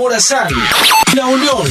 [0.00, 0.46] Morazán,
[1.16, 1.64] La Unión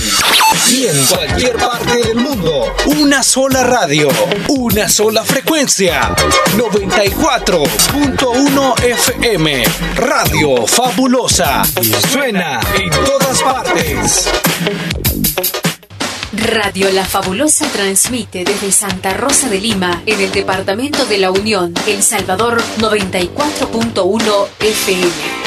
[0.69, 2.65] y en cualquier parte del mundo.
[2.87, 4.09] Una sola radio,
[4.49, 6.13] una sola frecuencia.
[6.57, 9.63] 94.1 FM.
[9.95, 11.63] Radio Fabulosa.
[12.11, 14.27] Suena en todas partes.
[16.33, 21.73] Radio La Fabulosa transmite desde Santa Rosa de Lima, en el departamento de La Unión,
[21.87, 25.46] El Salvador 94.1 FM.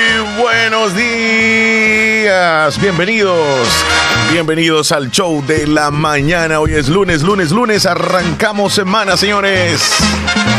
[0.51, 3.67] buenos días, bienvenidos,
[4.31, 6.59] bienvenidos al show de la mañana.
[6.59, 9.95] Hoy es lunes, lunes, lunes, arrancamos semana, señores.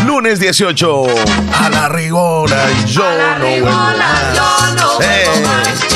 [0.07, 1.05] Lunes 18,
[1.53, 3.05] a la rigora, yo
[3.39, 5.01] no vuelvo más.
[5.01, 5.92] Eh,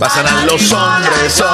[0.00, 1.44] Pasarán los hombres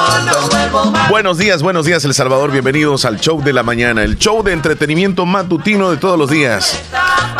[1.09, 2.49] Buenos días, buenos días, El Salvador.
[2.49, 6.81] Bienvenidos al show de la mañana, el show de entretenimiento matutino de todos los días.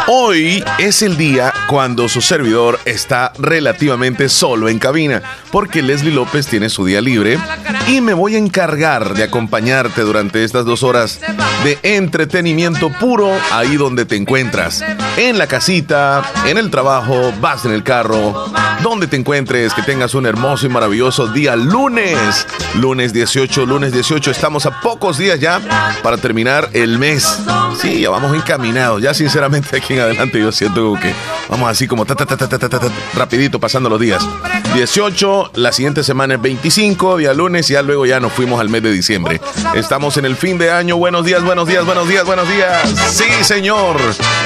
[0.08, 6.48] Hoy es el día cuando su servidor está relativamente solo en cabina, porque Leslie López
[6.48, 7.40] tiene su día libre
[7.88, 11.22] y me voy a encargar de acompañarte durante estas dos horas
[11.64, 14.84] de entretenimiento puro ahí donde te encuentras.
[15.16, 18.46] En la casita, en el trabajo, vas en el carro,
[18.84, 20.97] donde te encuentres, que tengas un hermoso y maravilloso
[21.34, 22.48] día lunes.
[22.82, 25.62] Lunes 18, lunes 18, estamos a pocos días ya
[26.02, 27.40] para terminar el mes.
[27.80, 29.02] Sí, ya vamos encaminados.
[29.02, 31.14] Ya sinceramente aquí en adelante yo siento que
[31.50, 32.80] vamos así como ta, ta, ta,
[33.14, 34.28] rapidito pasando los días.
[34.74, 38.70] 18, la siguiente semana es 25, día lunes, y ya luego ya nos fuimos al
[38.70, 39.40] mes de diciembre.
[39.76, 40.98] Estamos en el fin de año.
[40.98, 42.90] Buenos días, buenos días, buenos días, buenos días.
[43.12, 43.98] Sí, señor.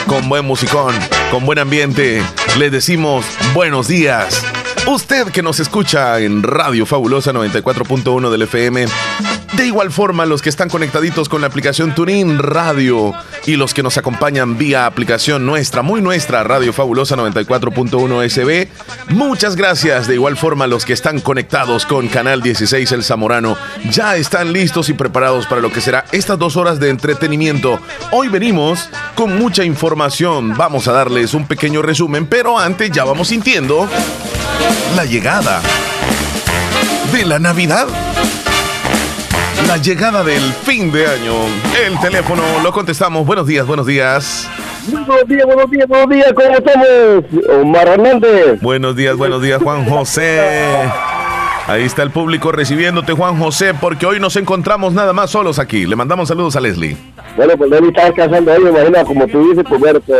[0.06, 0.94] Con buen musicón,
[1.32, 2.22] con buen ambiente,
[2.58, 4.44] les decimos buenos días.
[4.88, 8.86] Usted que nos escucha en Radio Fabulosa 94.1 del FM.
[9.54, 13.14] De igual forma, los que están conectaditos con la aplicación TuneIn Radio
[13.46, 18.70] y los que nos acompañan vía aplicación nuestra, muy nuestra, Radio Fabulosa 94.1 SB.
[19.14, 20.08] Muchas gracias.
[20.08, 23.58] De igual forma, los que están conectados con Canal 16 El Zamorano
[23.92, 27.80] ya están listos y preparados para lo que será estas dos horas de entretenimiento.
[28.12, 30.56] Hoy venimos con mucha información.
[30.56, 33.88] Vamos a darles un pequeño resumen, pero antes ya vamos sintiendo
[34.96, 35.62] la llegada
[37.12, 37.88] de la Navidad.
[39.68, 41.34] La llegada del fin de año.
[41.86, 43.26] El teléfono lo contestamos.
[43.26, 44.50] Buenos días, buenos días.
[44.88, 46.34] Buenos días, buenos días, buenos días.
[46.34, 47.62] ¿Cómo estamos?
[47.62, 48.62] Omar Hernández.
[48.62, 50.42] Buenos días, buenos días, Juan José.
[51.68, 55.86] Ahí está el público recibiéndote, Juan José, porque hoy nos encontramos nada más solos aquí.
[55.86, 56.98] Le mandamos saludos a Leslie.
[57.38, 60.20] Bueno, pues Leslie está descansando hoy, me imagino, como tú dices, pues, bueno, pues,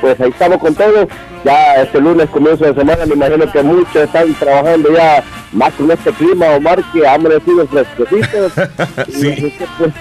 [0.00, 1.06] pues, ahí estamos con todo.
[1.44, 5.22] Ya este lunes, comienzo de semana, me imagino que muchos están trabajando ya
[5.52, 8.50] más con este clima, Omar, que ha amanecido fresquecito.
[9.12, 9.54] Sí.
[9.78, 9.92] pues,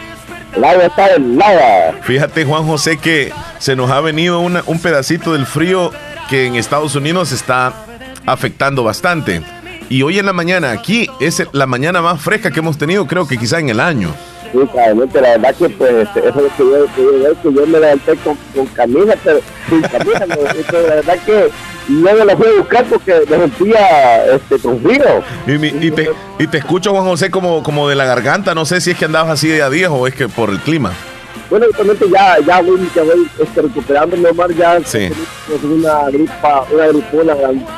[0.56, 1.94] el agua está helada.
[2.02, 5.91] Fíjate, Juan José, que se nos ha venido una- un pedacito del frío
[6.30, 7.74] que en Estados Unidos está
[8.25, 9.41] afectando bastante.
[9.90, 13.28] Y hoy en la mañana, aquí es la mañana más fresca que hemos tenido, creo
[13.28, 14.14] que quizá en el año.
[14.52, 17.68] Sí, claramente, la verdad que pues eso es lo que yo, que yo, que yo
[17.68, 19.40] me levanté con, con camisa, pero
[19.70, 21.50] sin camisa, no, Entonces, la verdad que
[21.90, 25.03] no me la fui a buscar porque me sentía este, con frío.
[25.48, 26.09] Y, mi- y te,
[26.40, 28.56] y te escucho, Juan José, como, como de la garganta.
[28.56, 30.59] No sé si es que andabas así de a 10 o es que por el
[30.62, 30.92] clima.
[31.50, 35.09] Bueno, actualmente ya, ya voy, ya voy este, recuperándome, Omar, ya Sí.
[35.64, 37.36] una gripa, una gripona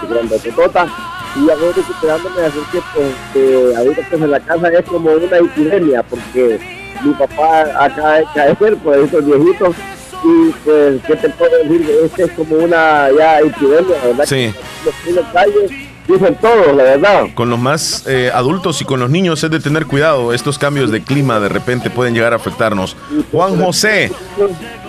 [0.09, 0.87] grandotota,
[1.35, 5.11] y ya voy recuperándome, así que pues, eh, ahorita pues en la casa es como
[5.11, 6.59] una epidemia, porque
[7.03, 9.75] mi papá acá de caer, pues estos viejitos,
[10.23, 11.89] y pues, ¿qué te puedo decir?
[12.03, 14.25] Este es como una ya epidemia, ¿verdad?
[14.25, 14.53] Sí.
[14.85, 17.27] Los en la calle dicen todos, la verdad.
[17.35, 20.33] Con los más eh, adultos y con los niños es de tener cuidado.
[20.33, 22.97] Estos cambios de clima de repente pueden llegar a afectarnos.
[23.31, 24.11] Juan José,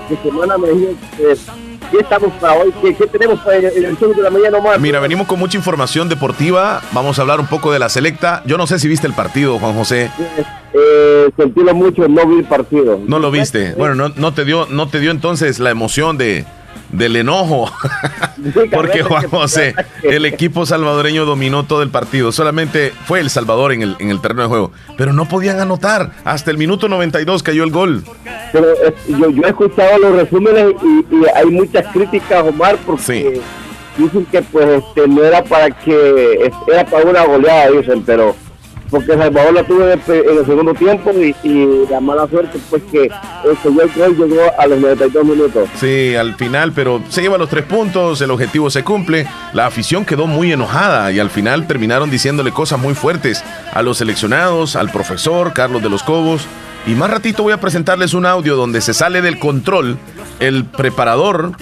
[0.08, 1.36] De semana me dijeron que
[1.90, 2.72] ¿qué estamos para hoy?
[2.82, 4.78] ¿Qué, qué tenemos para el, el show de la mañana, Omar?
[4.80, 6.80] mira, venimos con mucha información deportiva.
[6.92, 8.42] Vamos a hablar un poco de la selecta.
[8.46, 10.10] Yo no sé si viste el partido, Juan José.
[10.72, 13.00] Eh, sentílo mucho, no vi el partido.
[13.06, 13.74] No lo viste.
[13.76, 16.44] Bueno, no, no te dio, no te dio entonces la emoción de
[16.90, 17.70] del enojo.
[18.72, 22.32] Porque Juan José, el equipo salvadoreño dominó todo el partido.
[22.32, 24.72] Solamente fue El Salvador en el, en el terreno de juego.
[24.96, 26.12] Pero no podían anotar.
[26.24, 28.04] Hasta el minuto 92 cayó el gol.
[28.52, 28.66] Pero
[29.08, 33.24] yo, yo he escuchado los resúmenes y, y hay muchas críticas, Omar, porque Sí.
[34.02, 38.34] dicen que pues este no era para que era para una goleada dicen pero
[38.90, 43.56] porque Salvador la tuvo en el segundo tiempo y, la mala suerte pues que el
[43.62, 45.68] señor gol llegó a los 92 minutos.
[45.76, 50.04] Sí, al final, pero se lleva los tres puntos, el objetivo se cumple, la afición
[50.04, 54.90] quedó muy enojada y al final terminaron diciéndole cosas muy fuertes a los seleccionados, al
[54.90, 56.46] profesor Carlos de los Cobos
[56.86, 59.98] y más ratito voy a presentarles un audio donde se sale del control
[60.40, 61.52] el preparador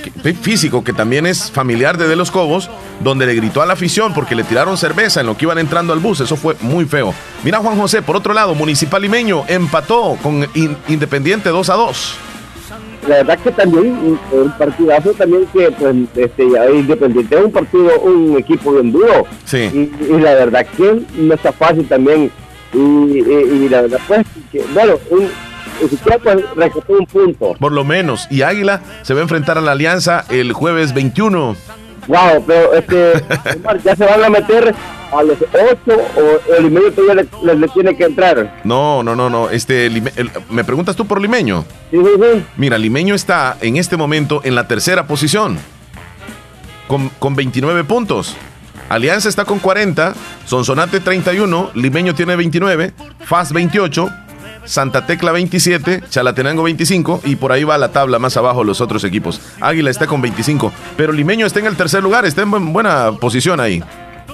[0.41, 2.71] físico, que también es familiar de De Los Cobos,
[3.01, 5.93] donde le gritó a la afición porque le tiraron cerveza en lo que iban entrando
[5.93, 6.21] al bus.
[6.21, 7.13] Eso fue muy feo.
[7.45, 10.47] Mira, Juan José, por otro lado, Municipal Limeño empató con
[10.89, 12.19] Independiente 2 a 2.
[13.07, 18.37] La verdad que también un partidazo también que pues, este, Independiente es un partido, un
[18.39, 19.25] equipo bien duro.
[19.45, 19.91] Sí.
[20.01, 22.31] Y, la verdad que no está fácil también.
[22.75, 25.29] Y, la verdad pues, que, bueno, un,
[25.79, 27.55] pues un punto.
[27.59, 28.27] Por lo menos.
[28.31, 31.57] Y Águila se va a enfrentar a la Alianza el jueves 21.
[32.07, 33.23] Wow, pero este,
[33.85, 34.75] ya se van a meter
[35.13, 38.61] a los 8 o el limeño todavía le, tiene que entrar.
[38.65, 39.51] No, no, no, no.
[39.51, 39.91] Este,
[40.51, 41.65] ¿Me preguntas tú por limeño?
[41.91, 42.45] Sí, sí, sí.
[42.57, 45.59] Mira, limeño está en este momento en la tercera posición
[46.87, 48.37] con, con 29 puntos.
[48.89, 50.15] Alianza está con 40,
[50.47, 54.09] Sonsonate 31, Limeño tiene 29, FAS 28,
[54.69, 59.03] Santa Tecla 27, Chalatenango 25 y por ahí va la tabla más abajo los otros
[59.03, 59.41] equipos.
[59.61, 63.61] Águila está con 25, pero Limeño está en el tercer lugar, está en buena posición
[63.61, 63.83] ahí.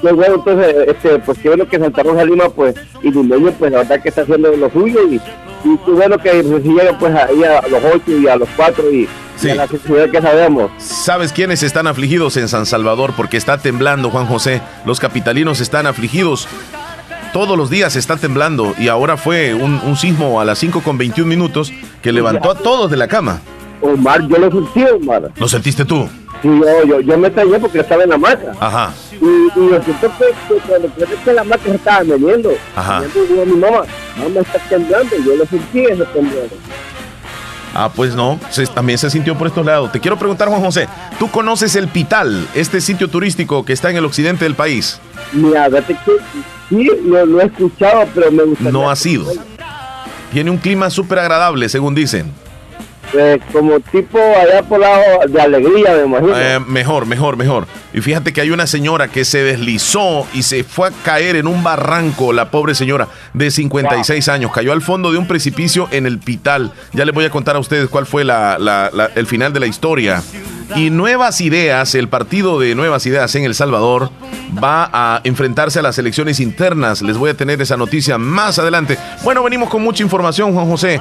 [0.02, 3.70] Pues bueno, entonces, este, pues qué bueno que Santa Rosa Lima, pues, y Limeño, pues
[3.70, 7.44] la verdad que está haciendo lo suyo y, y qué bueno que recibieron pues ahí
[7.44, 9.08] a los 8 y a los 4 y,
[9.48, 10.70] a la que sabemos.
[10.78, 13.12] ¿Sabes quiénes están afligidos en San Salvador?
[13.16, 14.62] Porque está temblando, Juan José.
[14.84, 16.48] Los capitalinos están afligidos
[17.34, 21.28] todos los días está temblando y ahora fue un, sismo a las 5 con 21
[21.28, 23.40] minutos que levantó a todos de la cama.
[23.81, 25.32] Omar, yo lo sentí, Omar.
[25.36, 26.08] ¿Lo sentiste tú?
[26.42, 28.52] Sí, yo, yo, yo me extrañé porque estaba en la maca.
[28.60, 28.94] Ajá.
[29.20, 30.88] Y, y yo siento que, que cuando
[31.25, 32.52] que la maca se estaba meneando.
[32.76, 33.02] Ajá.
[33.04, 33.82] Y yo mi mamá,
[34.16, 35.16] mamá está temblando.
[35.26, 36.54] Yo lo sentí ese temblando.
[37.75, 38.38] Ah, pues no,
[38.73, 39.91] también se sintió por estos lados.
[39.91, 40.88] Te quiero preguntar, Juan José,
[41.19, 45.00] ¿tú conoces el Pital, este sitio turístico que está en el occidente del país?
[45.32, 45.97] Mira, que
[46.69, 48.71] sí, lo, he escuchado, pero me gusta.
[48.71, 49.26] No ha sido.
[50.32, 52.32] Tiene un clima súper agradable, según dicen.
[53.12, 56.39] Eh, como tipo allá por lado de alegría, me imagino.
[56.39, 57.67] Eh, mejor, mejor, mejor.
[57.93, 61.47] Y fíjate que hay una señora que se deslizó y se fue a caer en
[61.47, 64.53] un barranco, la pobre señora de 56 años.
[64.53, 66.73] Cayó al fondo de un precipicio en el Pital.
[66.93, 70.23] Ya les voy a contar a ustedes cuál fue el final de la historia.
[70.76, 74.11] Y Nuevas Ideas, el partido de Nuevas Ideas en El Salvador,
[74.62, 77.02] va a enfrentarse a las elecciones internas.
[77.02, 78.99] Les voy a tener esa noticia más adelante.
[79.22, 81.00] Bueno, venimos con mucha información, Juan José.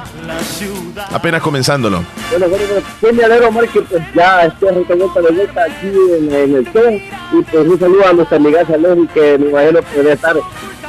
[1.12, 2.04] Apenas comenzándolo.
[2.30, 2.64] Bueno, bueno,
[3.00, 7.00] pues me alegro, Omar, que pues ya esté retomando la vuelta aquí en, el show.
[7.32, 10.36] Y pues un saludo a nuestra amiga Leslie, que me imagino debe estar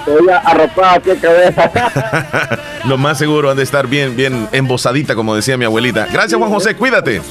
[0.06, 1.72] todavía arropada aquí a cabeza.
[2.88, 6.08] Lo más seguro han de estar bien, bien embozadita, como decía mi abuelita.
[6.12, 7.22] Gracias, Juan José, cuídate.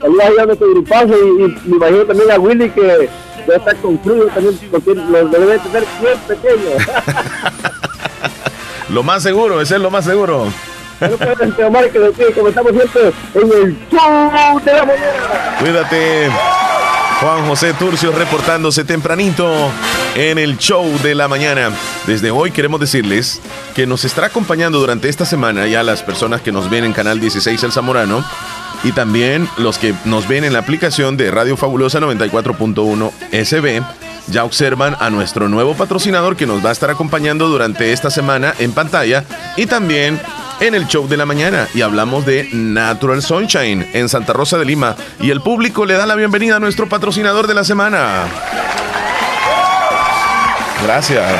[0.00, 3.10] Saludos a nuestro grupazo y, y me imagino también a Willy que debe
[3.56, 6.70] estar con frío también, porque lo debe tener bien pequeño.
[8.88, 10.46] lo más seguro, ese es lo más seguro.
[11.00, 15.56] Bueno, pues, Omar, que como estamos siempre en el show de la mañana.
[15.60, 16.30] Cuídate.
[17.20, 19.48] Juan José Turcio reportándose tempranito
[20.14, 21.70] en el show de la mañana.
[22.06, 23.40] Desde hoy queremos decirles
[23.74, 27.20] que nos estará acompañando durante esta semana ya las personas que nos ven en Canal
[27.20, 28.24] 16 El Zamorano
[28.82, 33.12] y también los que nos ven en la aplicación de Radio Fabulosa 94.1
[33.44, 33.82] SB.
[34.28, 38.54] Ya observan a nuestro nuevo patrocinador que nos va a estar acompañando durante esta semana
[38.58, 39.24] en pantalla
[39.56, 40.20] y también
[40.60, 44.64] en el show de la mañana y hablamos de Natural Sunshine en Santa Rosa de
[44.64, 48.24] Lima y el público le da la bienvenida a nuestro patrocinador de la semana.
[50.82, 51.32] Gracias.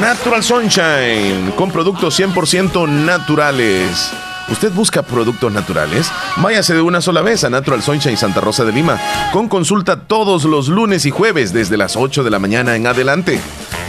[0.00, 4.12] Natural Sunshine con productos 100% naturales.
[4.50, 6.10] ¿Usted busca productos naturales?
[6.36, 8.98] Váyase de una sola vez a Natural Sunshine Santa Rosa de Lima,
[9.32, 13.40] con consulta todos los lunes y jueves desde las 8 de la mañana en adelante.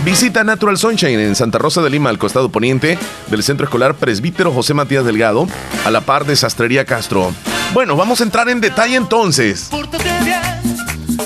[0.03, 4.51] Visita Natural Sunshine en Santa Rosa de Lima, al costado poniente del Centro Escolar Presbítero
[4.51, 5.47] José Matías Delgado,
[5.85, 7.33] a la par de Sastrería Castro.
[7.73, 9.69] Bueno, vamos a entrar en detalle entonces.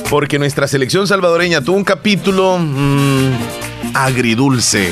[0.09, 3.31] Porque nuestra selección salvadoreña tuvo un capítulo mmm,
[3.93, 4.91] agridulce.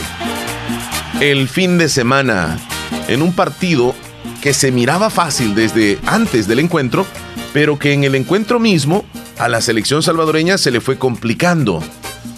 [1.19, 2.59] El fin de semana,
[3.07, 3.95] en un partido
[4.41, 7.05] que se miraba fácil desde antes del encuentro,
[7.51, 9.05] pero que en el encuentro mismo
[9.37, 11.83] a la selección salvadoreña se le fue complicando.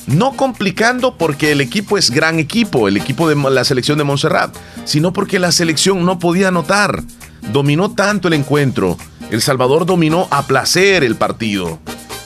[0.08, 4.56] No complicando porque el equipo es gran equipo, el equipo de la selección de Montserrat,
[4.86, 7.04] sino porque la selección no podía anotar.
[7.52, 8.98] Dominó tanto el encuentro.
[9.32, 11.80] El Salvador dominó a placer el partido.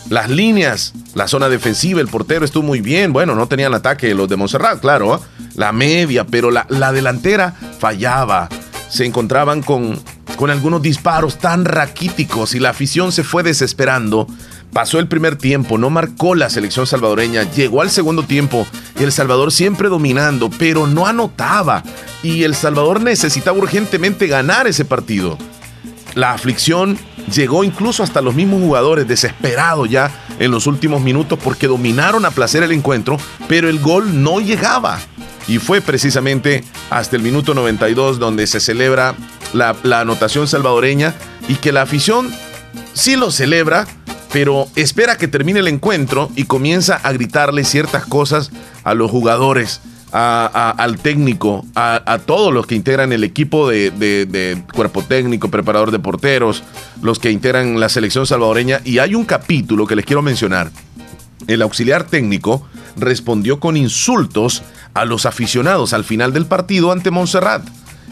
[0.10, 3.14] Las líneas, la zona defensiva, el portero estuvo muy bien.
[3.14, 5.16] Bueno, no tenían ataque los de Montserrat, claro.
[5.16, 5.20] ¿eh?
[5.56, 8.48] La media, pero la, la delantera fallaba.
[8.90, 10.00] Se encontraban con,
[10.38, 14.28] con algunos disparos tan raquíticos y la afición se fue desesperando.
[14.78, 18.68] Pasó el primer tiempo, no marcó la selección salvadoreña, llegó al segundo tiempo,
[19.00, 21.82] El Salvador siempre dominando, pero no anotaba.
[22.22, 25.36] Y El Salvador necesitaba urgentemente ganar ese partido.
[26.14, 26.96] La aflicción
[27.34, 32.30] llegó incluso hasta los mismos jugadores desesperados ya en los últimos minutos porque dominaron a
[32.30, 33.18] placer el encuentro,
[33.48, 35.00] pero el gol no llegaba.
[35.48, 39.16] Y fue precisamente hasta el minuto 92 donde se celebra
[39.54, 41.16] la, anotación salvadoreña
[41.48, 42.32] y que la afición
[42.94, 43.88] sí lo celebra,
[44.32, 48.52] pero espera que termine el encuentro y comienza a gritarle ciertas cosas
[48.84, 49.82] a los jugadores
[50.12, 56.64] al técnico, a, todos los que integran el equipo de, cuerpo técnico, preparador de porteros,
[57.02, 58.82] los que integran la selección salvadoreña.
[58.84, 60.72] Y hay un capítulo que les quiero mencionar.
[61.48, 67.64] El auxiliar técnico respondió con insultos a los aficionados al final del partido ante Montserrat.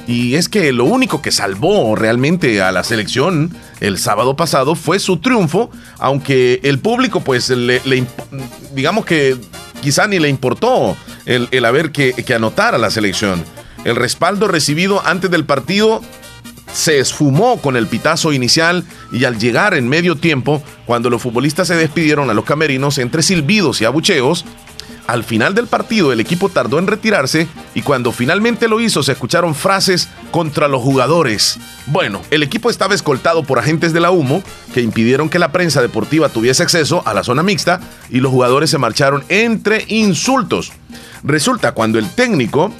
[0.08, 5.00] Y es que lo único que salvó realmente a la selección el sábado pasado fue
[5.00, 7.52] su triunfo, aunque el público pues
[8.74, 9.36] digamos que
[9.82, 13.44] quizá ni le importó el, haber que, que anotar a la selección.
[13.84, 16.02] El respaldo recibido antes del partido
[16.74, 21.68] se esfumó con el pitazo inicial y al llegar en medio tiempo, cuando los futbolistas
[21.68, 24.46] se despidieron a los camerinos entre silbidos y abucheos,
[25.08, 29.12] al final del partido el equipo tardó en retirarse y cuando finalmente lo hizo se
[29.12, 31.60] escucharon frases contra los jugadores.
[31.88, 34.44] Bueno, el equipo estaba escoltado por agentes de la humo
[34.74, 38.70] que impidieron que la prensa deportiva tuviese acceso a la zona mixta y los jugadores
[38.70, 40.72] se marcharon entre insultos.
[41.24, 42.72] Resulta cuando el técnico,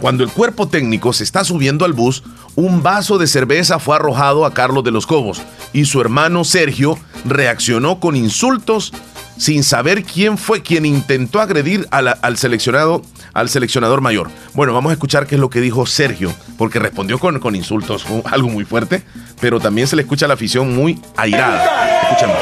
[0.00, 2.22] cuando el cuerpo técnico se está subiendo al bus,
[2.54, 5.42] un vaso de cerveza fue arrojado a Carlos de los Cobos
[5.72, 8.92] y su hermano Sergio reaccionó con insultos
[9.36, 14.30] sin saber quién fue quien intentó agredir al seleccionado, al seleccionador mayor.
[14.54, 18.04] Bueno, vamos a escuchar qué es lo que dijo Sergio, porque respondió con, con insultos,
[18.24, 19.02] algo muy fuerte,
[19.40, 22.02] pero también se le escucha a la afición muy airada.
[22.02, 22.36] Escuchemos.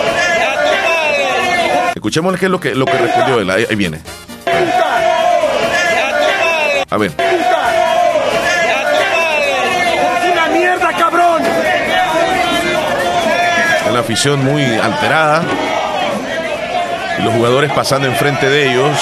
[1.94, 3.50] Escuchemos qué es lo que, lo que respondió él.
[3.50, 4.00] Ahí, viene.
[6.88, 7.12] A ver.
[10.32, 11.42] ¡Una mierda, cabrón!
[13.92, 15.42] La afición muy alterada
[17.22, 18.96] los jugadores pasando enfrente de ellos.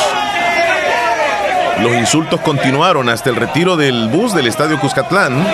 [1.80, 5.46] Los insultos continuaron hasta el retiro del bus del estadio Cuscatlán.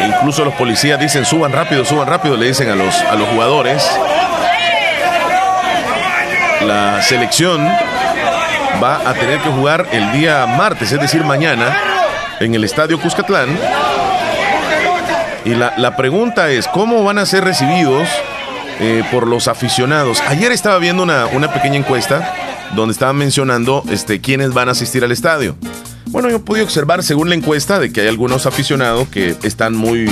[0.00, 3.28] E incluso los policías dicen suban rápido, suban rápido, le dicen a los, a los
[3.28, 3.88] jugadores.
[6.62, 7.64] La selección
[8.82, 11.76] va a tener que jugar el día martes, es decir, mañana,
[12.40, 13.56] en el estadio Cuscatlán.
[15.44, 18.08] Y la, la pregunta es, ¿cómo van a ser recibidos
[18.84, 20.20] eh, por los aficionados.
[20.26, 22.34] Ayer estaba viendo una, una, pequeña encuesta
[22.74, 25.54] donde estaban mencionando este, quiénes van a asistir al estadio.
[26.06, 30.10] Bueno, yo pude observar, según la encuesta, de que hay algunos aficionados que están muy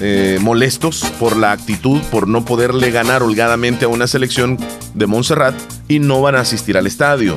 [0.00, 4.56] eh, molestos por la actitud, por no poderle ganar holgadamente a una selección
[4.94, 5.54] de Montserrat
[5.86, 7.36] y no van a asistir al estadio.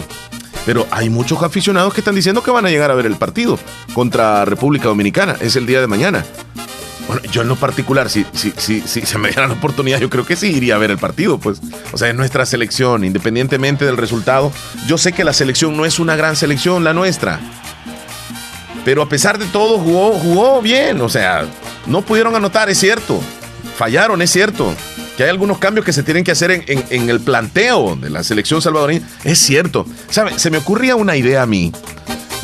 [0.65, 3.59] Pero hay muchos aficionados que están diciendo que van a llegar a ver el partido
[3.93, 5.35] contra República Dominicana.
[5.41, 6.23] Es el día de mañana.
[7.13, 10.09] Bueno, yo en lo particular, si, si, si, si, se me diera la oportunidad, yo
[10.09, 11.59] creo que sí iría a ver el partido, pues.
[11.91, 14.51] O sea, es nuestra selección, independientemente del resultado.
[14.87, 17.39] Yo sé que la selección no es una gran selección, la nuestra.
[18.83, 21.01] Pero a pesar de todo, jugó, jugó bien.
[21.01, 21.45] O sea,
[21.85, 23.21] no pudieron anotar, es cierto.
[23.77, 24.73] Fallaron, es cierto.
[25.15, 28.23] Que hay algunos cambios que se tienen que hacer en, en el planteo de la
[28.23, 29.85] selección salvadoreña, es cierto.
[30.09, 30.39] ¿Sabe?
[30.39, 31.71] Se me ocurría una idea a mí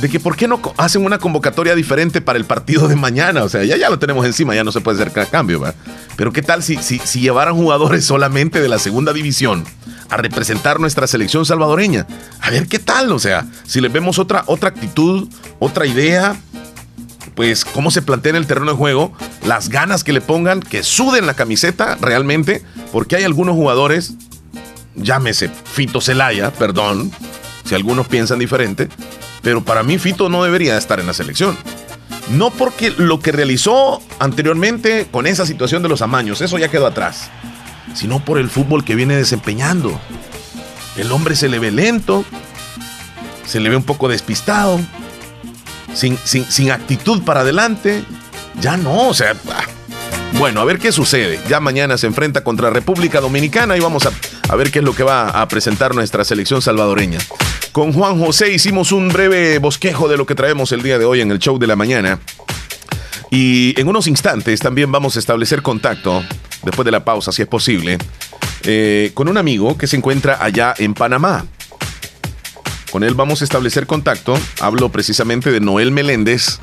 [0.01, 3.43] de que por qué no hacen una convocatoria diferente para el partido de mañana.
[3.43, 5.75] O sea, ya, ya lo tenemos encima, ya no se puede hacer cambio, ¿verdad?
[6.15, 9.65] Pero qué tal si, si, si llevaran jugadores solamente de la segunda división
[10.09, 12.07] a representar nuestra selección salvadoreña.
[12.41, 15.27] A ver qué tal, o sea, si les vemos otra, otra actitud,
[15.59, 16.35] otra idea,
[17.35, 19.13] pues cómo se plantea en el terreno de juego,
[19.45, 24.13] las ganas que le pongan, que suden la camiseta realmente, porque hay algunos jugadores,
[24.95, 27.11] llámese Fito Celaya, perdón,
[27.65, 28.89] si algunos piensan diferente,
[29.41, 31.57] pero para mí Fito no debería estar en la selección.
[32.31, 36.85] No porque lo que realizó anteriormente con esa situación de los amaños, eso ya quedó
[36.85, 37.31] atrás,
[37.95, 39.99] sino por el fútbol que viene desempeñando.
[40.95, 42.23] El hombre se le ve lento,
[43.45, 44.79] se le ve un poco despistado,
[45.93, 48.03] sin, sin, actitud para adelante.
[48.61, 49.63] Ya no, o sea, ah.
[50.33, 51.39] bueno, a ver qué sucede.
[51.47, 54.11] Ya mañana se enfrenta contra República Dominicana y vamos a,
[54.49, 57.19] a ver qué es lo que va a presentar nuestra selección salvadoreña.
[57.71, 61.21] Con Juan José hicimos un breve bosquejo de lo que traemos el día de hoy
[61.21, 62.19] en el show de la mañana.
[63.29, 66.23] Y en unos instantes también vamos a establecer contacto,
[66.63, 67.99] después de la pausa, si es posible,
[68.63, 71.45] eh, con un amigo que se encuentra allá en Panamá.
[72.91, 74.35] Con él vamos a establecer contacto.
[74.59, 76.59] Hablo precisamente de Noel Meléndez.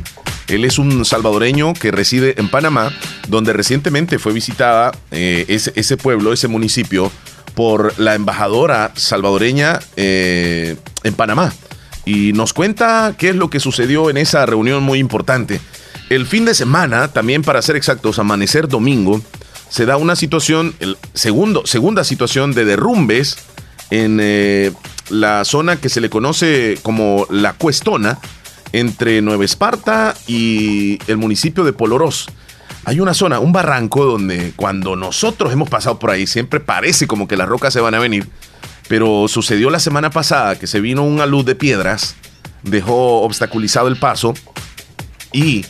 [0.48, 2.92] Él es un salvadoreño que reside en Panamá,
[3.28, 7.12] donde recientemente fue visitada eh, ese, pueblo, ese municipio,
[7.56, 11.54] por la embajadora salvadoreña eh, en Panamá.
[12.04, 15.58] Y nos cuenta qué es lo que sucedió en esa reunión muy importante.
[16.10, 19.22] El fin de semana, también para ser exactos, amanecer domingo,
[19.70, 23.38] se da una situación, el segundo, segunda situación de derrumbes
[23.90, 24.70] en eh,
[25.08, 28.18] la zona que se le conoce como la Cuestona,
[28.72, 32.26] entre Nueva Esparta y el municipio de Polorós.
[32.86, 37.28] Hay una zona, un barranco donde cuando nosotros hemos pasado por ahí siempre parece como
[37.28, 38.26] que las rocas se van a venir,
[38.88, 42.16] pero sucedió la semana pasada que se vino una luz de piedras,
[42.62, 44.32] dejó obstaculizado el paso
[45.32, 45.66] y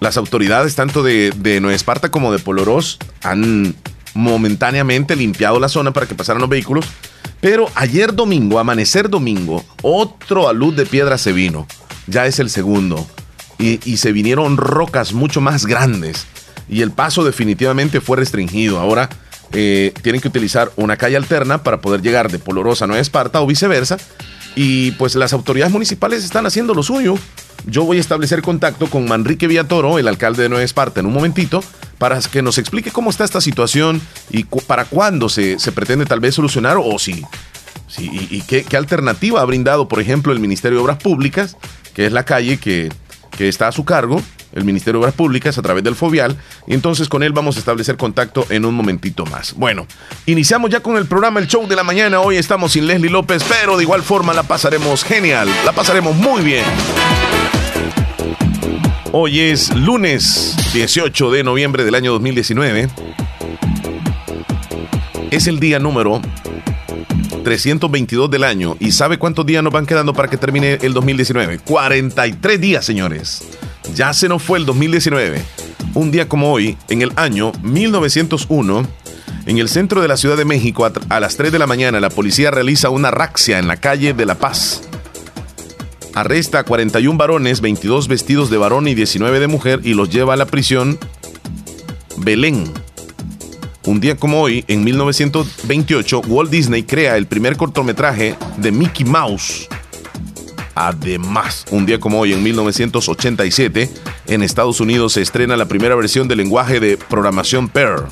[0.00, 3.76] las autoridades tanto de, de Nueva Esparta como de Polorós han
[4.14, 6.86] momentáneamente limpiado la zona para que pasaran los vehículos
[7.44, 11.66] pero ayer domingo, amanecer domingo, otro alud de piedra se vino.
[12.06, 13.06] Ya es el segundo.
[13.58, 16.26] Y, se vinieron rocas mucho más grandes.
[16.68, 18.80] Y el paso definitivamente fue restringido.
[18.80, 19.08] Ahora
[19.52, 23.40] eh, tienen que utilizar una calle alterna para poder llegar de Polorosa a Nueva Esparta
[23.40, 23.98] o viceversa.
[24.56, 27.16] Y pues las autoridades municipales están haciendo lo suyo.
[27.66, 31.14] Yo voy a establecer contacto con Manrique Villatoro, el alcalde de Nueva Esparta, en un
[31.14, 31.62] momentito,
[31.98, 36.34] para que nos explique cómo está esta situación y para cuándo se, pretende tal vez
[36.34, 37.24] solucionar o si,
[37.98, 41.56] y, qué, alternativa ha brindado, por ejemplo, el Ministerio de Obras Públicas,
[41.94, 42.92] que es la calle que,
[43.36, 44.20] que está a su cargo,
[44.52, 46.36] el Ministerio de Obras Públicas a través del Fovial.
[46.66, 49.54] Y entonces con él vamos a establecer contacto en un momentito más.
[49.54, 49.86] Bueno,
[50.26, 52.20] iniciamos ya con el programa El Show de la Mañana.
[52.20, 56.42] Hoy estamos sin Leslie López, pero de igual forma la pasaremos genial, la pasaremos muy
[56.42, 56.64] bien.
[59.12, 62.88] Hoy es lunes 18 de noviembre del año 2019.
[65.30, 66.20] Es el día número
[67.44, 68.76] 322 del año.
[68.80, 71.58] ¿Y sabe cuántos días nos van quedando para que termine el 2019?
[71.58, 73.42] 43 días, señores.
[73.94, 75.40] Ya se nos fue el 2019.
[75.94, 78.88] Un día como hoy, en el año 1901,
[79.46, 82.10] en el centro de la Ciudad de México, a, las 3 de la mañana, la
[82.10, 84.82] policía realiza una raxia en la calle de La Paz
[86.14, 90.34] arresta a 41 varones, 22 vestidos de varón y 19 de mujer y los lleva
[90.34, 90.96] a la prisión
[92.18, 92.72] Belén.
[93.86, 99.68] Un día como hoy, en 1928, Walt Disney crea el primer cortometraje de Mickey Mouse.
[100.74, 103.90] Además, un día como hoy, en 1987,
[104.28, 108.06] en Estados Unidos se estrena la primera versión del lenguaje de programación Perl.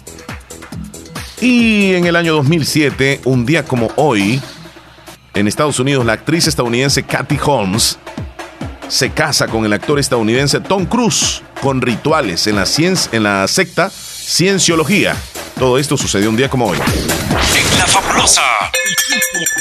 [1.41, 4.43] Y en el año 2007, un día como hoy,
[5.33, 7.99] en Estados Unidos, la actriz estadounidense Kathy Holmes
[8.89, 12.67] se casa con el actor estadounidense Tom Cruise con rituales en la,
[13.13, 15.17] en la secta Cienciología.
[15.63, 16.77] Todo esto sucedió un día como hoy.
[16.77, 18.43] En la fabulosa.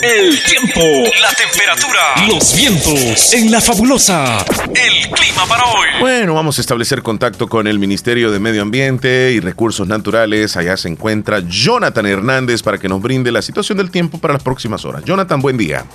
[0.01, 0.81] El tiempo,
[1.21, 3.33] la temperatura, los vientos.
[3.35, 4.43] En la fabulosa.
[4.73, 5.89] El clima para hoy.
[5.99, 10.57] Bueno, vamos a establecer contacto con el Ministerio de Medio Ambiente y Recursos Naturales.
[10.57, 14.41] Allá se encuentra Jonathan Hernández para que nos brinde la situación del tiempo para las
[14.41, 15.03] próximas horas.
[15.05, 15.85] Jonathan, buen día.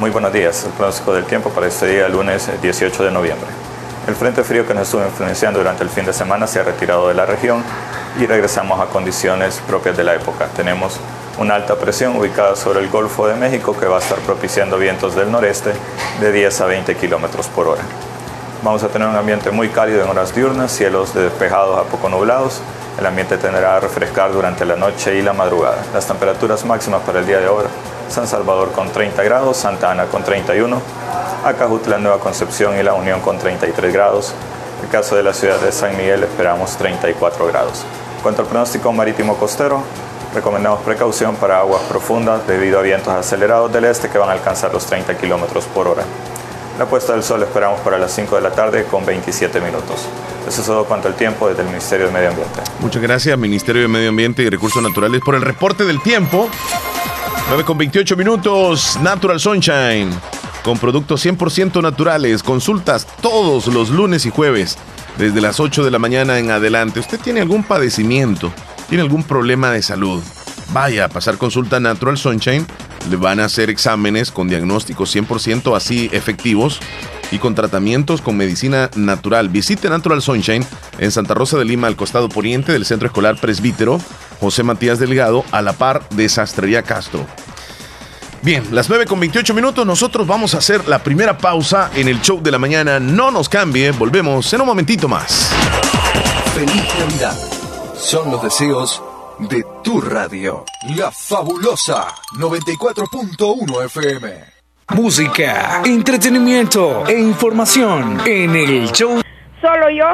[0.00, 0.64] Muy buenos días.
[0.64, 3.65] El pronóstico del tiempo para este día, lunes 18 de noviembre.
[4.06, 7.08] El frente frío que nos estuvo influenciando durante el fin de semana se ha retirado
[7.08, 7.64] de la región
[8.20, 10.46] y regresamos a condiciones propias de la época.
[10.54, 11.00] Tenemos
[11.38, 15.16] una alta presión ubicada sobre el Golfo de México que va a estar propiciando vientos
[15.16, 15.72] del noreste
[16.20, 17.82] de 10 a 20 kilómetros por hora.
[18.66, 22.60] Vamos a tener un ambiente muy cálido en horas diurnas, cielos despejados a poco nublados.
[22.98, 25.84] El ambiente tenderá a refrescar durante la noche y la madrugada.
[25.94, 27.62] Las temperaturas máximas para el día de hoy,
[28.08, 30.82] San Salvador con 30 grados, Santa Ana con 31,
[31.44, 34.34] Acajutla, Nueva Concepción y La Unión con 33 grados.
[34.80, 37.84] En el caso de la ciudad de San Miguel esperamos 34 grados.
[38.20, 39.80] Cuanto al pronóstico marítimo costero,
[40.34, 44.72] recomendamos precaución para aguas profundas debido a vientos acelerados del este que van a alcanzar
[44.72, 46.02] los 30 kilómetros por hora.
[46.78, 50.06] La puesta del sol esperamos para las 5 de la tarde con 27 minutos.
[50.46, 52.60] Eso es todo cuanto al tiempo desde el Ministerio de Medio Ambiente.
[52.80, 56.50] Muchas gracias, Ministerio de Medio Ambiente y Recursos Naturales, por el reporte del tiempo.
[57.48, 60.10] 9 con 28 minutos, Natural Sunshine,
[60.62, 62.42] con productos 100% naturales.
[62.42, 64.76] Consultas todos los lunes y jueves,
[65.16, 67.00] desde las 8 de la mañana en adelante.
[67.00, 68.52] ¿Usted tiene algún padecimiento?
[68.88, 70.22] ¿Tiene algún problema de salud?
[70.72, 72.66] Vaya a pasar consulta Natural Sunshine.
[73.10, 76.80] Le van a hacer exámenes con diagnósticos 100% así efectivos
[77.30, 79.48] y con tratamientos con medicina natural.
[79.48, 80.66] Visite Natural Sunshine
[80.98, 84.00] en Santa Rosa de Lima, al costado poniente del Centro Escolar Presbítero
[84.40, 87.26] José Matías Delgado, a la par de Sastrería Castro.
[88.42, 92.20] Bien, las 9 con 28 minutos, nosotros vamos a hacer la primera pausa en el
[92.20, 93.00] show de la mañana.
[93.00, 95.50] No nos cambie, volvemos en un momentito más.
[96.54, 97.36] Feliz Navidad.
[97.98, 99.02] Son los deseos
[99.38, 100.64] de tu radio.
[100.96, 102.06] La fabulosa
[102.38, 104.56] 94.1 FM.
[104.94, 109.20] Música, entretenimiento e información en el show.
[109.60, 110.06] Solo yo.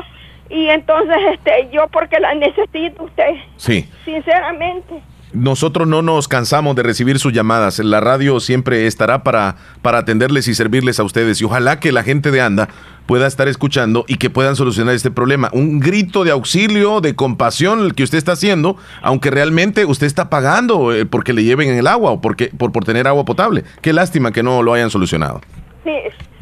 [0.50, 3.34] Y entonces, este, yo porque la necesito usted.
[3.56, 3.88] Sí.
[4.04, 5.02] Sinceramente.
[5.32, 7.78] Nosotros no nos cansamos de recibir sus llamadas.
[7.78, 11.40] La radio siempre estará para, para atenderles y servirles a ustedes.
[11.40, 12.68] Y ojalá que la gente de ANDA
[13.12, 15.50] pueda estar escuchando y que puedan solucionar este problema.
[15.52, 20.30] Un grito de auxilio, de compasión el que usted está haciendo, aunque realmente usted está
[20.30, 23.64] pagando eh, porque le lleven el agua o porque, por, por tener agua potable.
[23.82, 25.42] Qué lástima que no lo hayan solucionado.
[25.84, 25.92] Sí,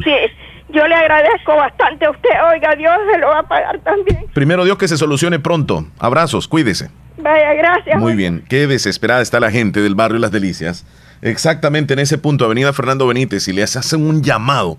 [0.04, 0.12] sí.
[0.68, 2.28] Yo le agradezco bastante a usted.
[2.52, 4.26] Oiga, Dios se lo va a pagar también.
[4.32, 5.88] Primero Dios que se solucione pronto.
[5.98, 6.88] Abrazos, cuídese.
[7.18, 7.98] Vaya, gracias.
[7.98, 10.86] Muy bien, qué desesperada está la gente del barrio Las Delicias.
[11.20, 14.78] Exactamente en ese punto, Avenida Fernando Benítez, y les hacen un llamado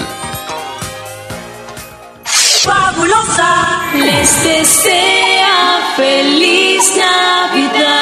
[2.24, 8.02] Fabulosa les desea feliz Navidad.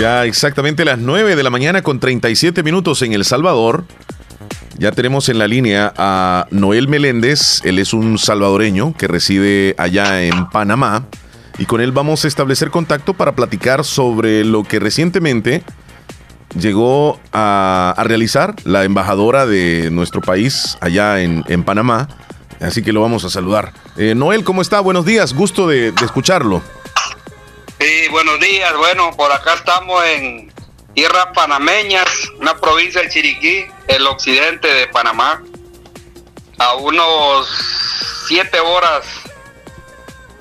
[0.00, 3.84] Ya exactamente las 9 de la mañana con 37 minutos en El Salvador.
[4.76, 10.22] Ya tenemos en la línea a Noel Meléndez, él es un salvadoreño que reside allá
[10.22, 11.06] en Panamá
[11.58, 15.62] y con él vamos a establecer contacto para platicar sobre lo que recientemente
[16.58, 22.08] llegó a, realizar la embajadora de nuestro país allá en, Panamá.
[22.60, 23.72] Así que lo vamos a saludar.
[23.96, 24.80] Eh, Noel, ¿cómo está?
[24.80, 26.62] Buenos días, gusto de escucharlo.
[27.78, 28.72] Sí, buenos días.
[28.76, 30.53] Bueno, por acá estamos en
[30.94, 32.06] tierras panameñas,
[32.38, 35.42] una provincia de Chiriquí, el occidente de Panamá,
[36.58, 37.48] a unos
[38.28, 39.04] siete horas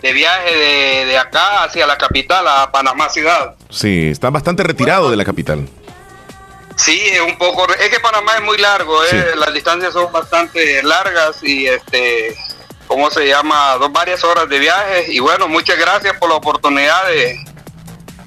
[0.01, 3.55] de viaje de, de acá hacia la capital, a Panamá ciudad.
[3.69, 5.67] Sí, está bastante retirado de la capital.
[6.75, 9.39] Sí, es un poco, es que Panamá es muy largo, eh, Sí.
[9.39, 12.35] las distancias son bastante largas y este,
[12.87, 13.75] ¿cómo se llama?
[13.79, 17.39] Dos varias horas de viaje y bueno, muchas gracias por la oportunidad de,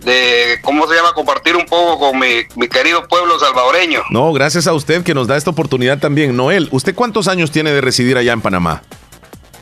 [0.07, 1.12] de ¿cómo se llama?
[1.12, 4.03] Compartir un poco con mi, mi querido pueblo salvadoreño.
[4.11, 6.35] No, gracias a usted que nos da esta oportunidad también.
[6.37, 8.83] Noel, ¿usted cuántos años tiene de residir allá en Panamá?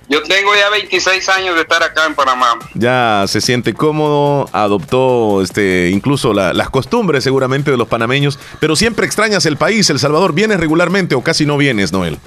[0.06, 2.58] Yo tengo ya 26 años de estar acá en Panamá.
[2.74, 8.76] Ya se siente cómodo, adoptó este, incluso la- las costumbres seguramente de los panameños, pero
[8.76, 10.34] siempre extrañas el país, El Salvador.
[10.34, 12.18] ¿Vienes regularmente o casi no vienes, Noel?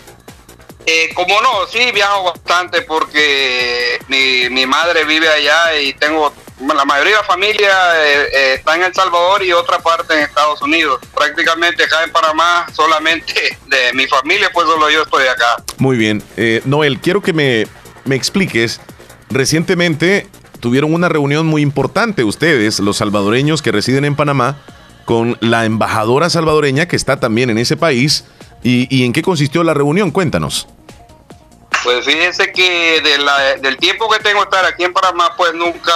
[0.88, 6.86] Eh, como no, sí viajo bastante porque mi, mi madre vive allá y tengo la
[6.86, 7.70] mayoría de la familia
[8.04, 11.00] eh, eh, está en El Salvador y otra parte en Estados Unidos.
[11.14, 15.64] Prácticamente acá en Panamá solamente de mi familia, pues solo yo estoy acá.
[15.78, 16.24] Muy bien.
[16.36, 17.68] Eh, Noel, quiero que me,
[18.06, 18.82] me expliques.
[19.30, 20.28] Recientemente
[20.60, 24.58] tuvieron una reunión muy importante ustedes, los salvadoreños que residen en Panamá,
[25.06, 28.26] con la embajadora salvadoreña que está también en ese país.
[28.64, 30.10] ¿Y, y en qué consistió la reunión?
[30.12, 30.68] Cuéntanos.
[31.84, 35.94] Pues fíjense que de la- del tiempo que tengo estar aquí en Panamá, pues nunca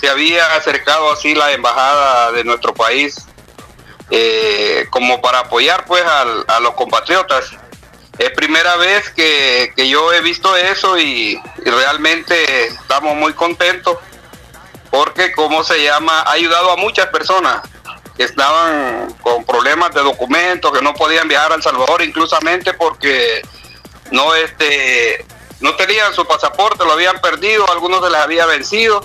[0.00, 3.26] se había acercado así la embajada de nuestro país
[4.10, 7.50] eh, como para apoyar pues a los compatriotas.
[8.18, 13.98] Es primera vez que, que yo he visto eso y, y realmente estamos muy contentos
[14.90, 17.60] porque, como se llama, ha ayudado a muchas personas
[18.16, 23.42] que estaban con problemas de documentos, que no podían viajar a El Salvador, inclusamente porque
[24.10, 25.24] no este
[25.60, 29.04] no tenían su pasaporte, lo habían perdido, algunos se les había vencido.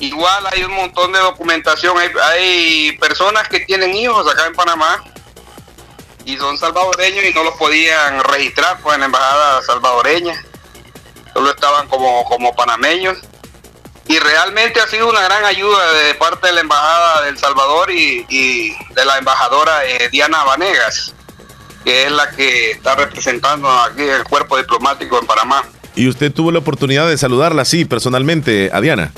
[0.00, 5.04] Igual hay un montón de documentación, hay, hay personas que tienen hijos acá en Panamá
[6.24, 10.42] y son salvadoreños y no los podían registrar pues en la embajada salvadoreña,
[11.34, 13.18] solo estaban como, como panameños.
[14.08, 18.26] Y realmente ha sido una gran ayuda de parte de la embajada del Salvador y,
[18.28, 21.14] y de la embajadora eh, Diana Vanegas
[21.84, 25.64] que es la que está representando aquí el cuerpo diplomático en Panamá.
[25.96, 29.12] Y usted tuvo la oportunidad de saludarla así personalmente a Diana.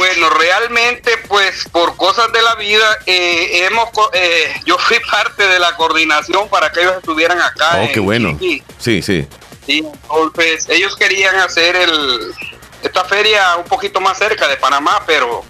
[0.00, 5.58] Bueno, realmente pues por cosas de la vida, eh, hemos, eh, yo fui parte de
[5.58, 7.72] la coordinación para que ellos estuvieran acá.
[7.74, 8.38] Oh, en qué bueno.
[8.78, 9.28] Sí, sí.
[9.66, 12.32] Entonces ellos querían hacer el,
[12.82, 15.44] esta feria un poquito más cerca de Panamá, pero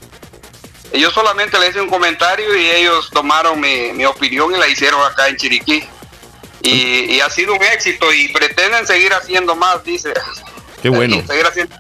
[0.95, 5.01] yo solamente le hice un comentario y ellos tomaron mi, mi opinión y la hicieron
[5.05, 5.85] acá en Chiriquí.
[6.63, 10.13] Y, y ha sido un éxito y pretenden seguir haciendo más, dice.
[10.83, 11.17] Qué bueno.
[11.17, 11.77] Haciendo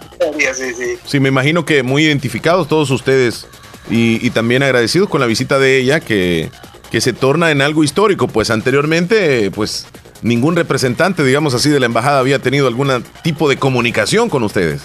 [0.55, 0.99] sí, sí.
[1.05, 3.47] Sí, me imagino que muy identificados todos ustedes
[3.89, 6.51] y, y también agradecidos con la visita de ella que,
[6.91, 9.87] que se torna en algo histórico, pues anteriormente pues
[10.23, 14.83] ningún representante, digamos así, de la embajada había tenido algún tipo de comunicación con ustedes.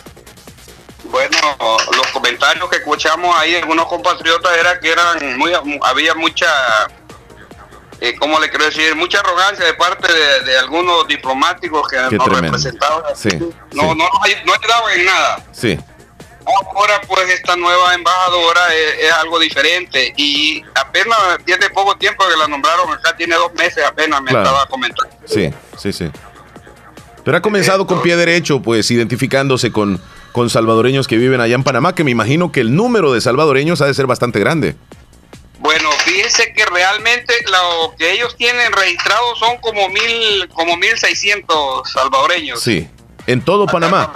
[1.11, 1.37] Bueno,
[1.95, 5.51] los comentarios que escuchamos ahí de algunos compatriotas era que eran muy,
[5.83, 6.47] había mucha,
[8.01, 8.95] eh, ¿cómo le quiero decir?
[8.95, 12.41] Mucha arrogancia de parte de, de algunos diplomáticos que Qué nos tremendo.
[12.57, 13.03] representaban.
[13.15, 15.43] Sí, No, sí, no, no ayudaban en nada.
[15.51, 15.77] sí.
[16.75, 22.37] Ahora pues esta nueva embajadora es, es algo diferente y apenas tiene poco tiempo que
[22.37, 24.45] la nombraron acá, tiene dos meses apenas, me Claro.
[24.45, 25.15] estaba comentando.
[25.25, 26.11] Sí, sí, sí.
[27.23, 29.99] Pero ha comenzado con pie derecho, pues identificándose con,
[30.33, 33.81] con salvadoreños que viven allá en Panamá, que me imagino que el número de salvadoreños
[33.81, 34.75] ha de ser bastante grande.
[35.65, 41.91] Bueno, fíjense que realmente lo que ellos tienen registrado son como mil, como mil seiscientos
[41.91, 42.61] salvadoreños.
[42.61, 42.87] Sí.
[43.25, 44.13] En todo Panamá.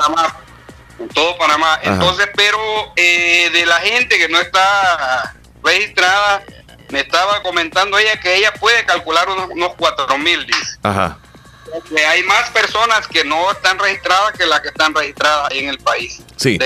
[0.99, 1.73] en todo Panamá.
[1.73, 1.93] Ajá.
[1.93, 2.59] Entonces, pero
[2.95, 6.43] eh, de la gente que no está registrada,
[6.89, 10.77] me estaba comentando ella que ella puede calcular unos, unos 4 mil, dice.
[10.83, 11.17] Ajá.
[11.87, 15.69] Que hay más personas que no están registradas que las que están registradas ahí en
[15.69, 16.21] el país.
[16.35, 16.57] Sí.
[16.57, 16.65] De,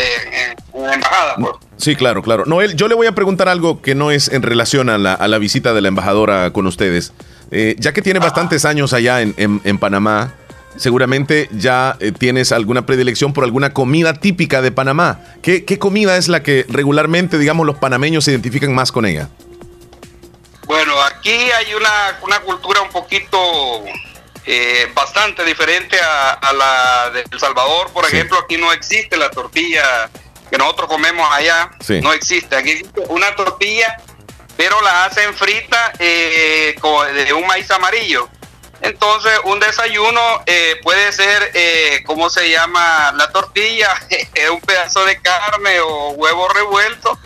[0.73, 1.51] en, la embajada, pues.
[1.77, 2.45] Sí, claro, claro.
[2.45, 5.27] Noel, yo le voy a preguntar algo que no es en relación a la, a
[5.27, 7.11] la visita de la embajadora con ustedes.
[7.51, 10.33] Eh, ya que tiene bastantes años allá en, en- en Panamá,
[10.77, 15.19] seguramente ya eh, tienes alguna predilección por alguna comida típica de Panamá.
[15.41, 19.29] ¿Qué, qué comida es la que regularmente, digamos, los panameños se identifican más con ella?
[20.65, 23.37] Bueno, aquí hay una, una cultura un poquito
[24.45, 27.91] eh, bastante diferente a, a la de El Salvador.
[27.91, 30.09] Por ejemplo, aquí no existe la tortilla
[30.49, 31.71] que nosotros comemos allá.
[31.85, 31.99] Sí.
[32.01, 32.55] No existe.
[32.55, 33.97] Aquí existe una tortilla,
[34.57, 36.75] pero la hacen frita eh,
[37.25, 38.29] de un maíz amarillo.
[38.81, 43.13] Entonces, un desayuno eh, puede ser, eh, ¿cómo se llama?
[43.15, 43.95] La tortilla,
[44.51, 47.17] un pedazo de carne o huevo revuelto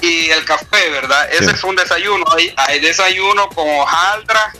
[0.00, 1.30] y el café, ¿verdad?
[1.32, 1.50] Ese Sí.
[1.54, 2.24] es un desayuno.
[2.36, 4.52] Hay, hay desayuno con hojaldra.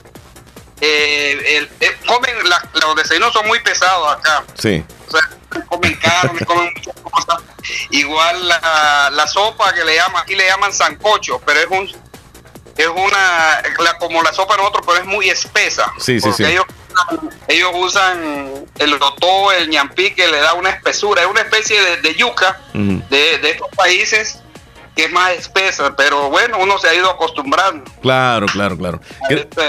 [0.80, 4.44] Eh, el- eh, comen, la- los desayunos son muy pesados acá.
[4.60, 4.84] Sí.
[5.08, 7.42] O sea, comen carne, comen muchas cosas.
[7.90, 12.06] Igual la, la sopa que le llaman, aquí le llaman sancocho, pero es un
[12.76, 15.90] es una la- como la sopa de nosotros, pero es muy espesa.
[15.98, 16.44] Sí, sí, sí.
[16.44, 16.66] Ellos,
[17.48, 21.96] ellos usan el lotó, el ñampí que le da una espesura, es una especie de,
[22.02, 24.40] de yuca de, de estos países
[24.96, 27.84] que es más espesa, pero bueno, uno se ha ido acostumbrando.
[28.02, 29.00] Claro, claro, claro.
[29.28, 29.62] este-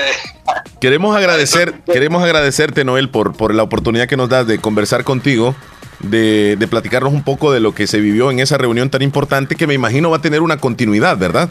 [0.80, 5.54] Queremos agradecer, queremos agradecerte, Noel, por, por la oportunidad que nos das de conversar contigo,
[6.00, 9.56] de, de platicarnos un poco de lo que se vivió en esa reunión tan importante
[9.56, 11.50] que me imagino va a tener una continuidad, ¿verdad?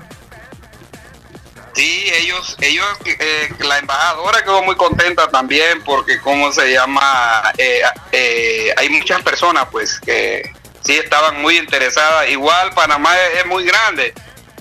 [1.74, 7.42] Sí, ellos, ellos, eh, la embajadora quedó muy contenta también porque, ¿cómo se llama?
[7.58, 10.42] Eh, eh, hay muchas personas, pues, que
[10.86, 12.28] sí estaban muy interesadas.
[12.30, 14.14] Igual Panamá es, es muy grande.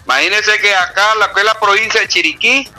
[0.06, 2.70] Imagínense que acá, la que es la provincia de Chiriquí,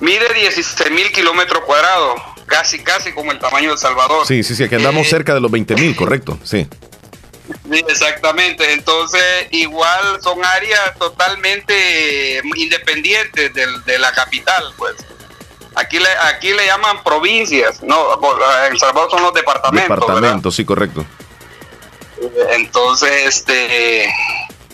[0.00, 4.26] mide 16 mil kilómetros cuadrados, casi, casi como el tamaño de El Salvador.
[4.26, 6.68] Sí, sí, sí, que andamos cerca de los 20 mil, correcto, sí.
[7.70, 8.72] Exactamente.
[8.72, 14.94] Entonces, igual son áreas totalmente independientes del- de la capital, pues.
[15.76, 18.14] Aquí le, aquí le llaman provincias, no,
[18.66, 20.06] en El Salvador son los departamentos, ¿verdad?
[20.06, 21.04] Departamento, sí, correcto.
[22.50, 24.12] Entonces, este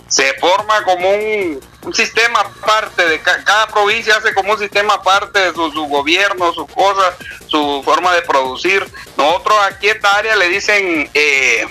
[0.09, 4.95] se forma como un, un sistema aparte de ca- cada provincia hace como un sistema
[4.95, 7.15] aparte de su, su gobierno, sus cosas,
[7.47, 8.85] su forma de producir.
[9.17, 11.65] Nosotros aquí esta área le dicen eh,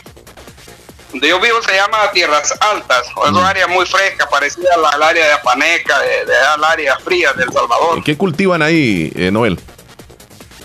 [1.11, 5.03] donde yo vivo se llama Tierras Altas, o es una área muy fresca, parecida al
[5.03, 8.01] área de Apaneca, de, de al área fría del Salvador.
[8.03, 9.59] ¿Qué cultivan ahí, eh, Noel?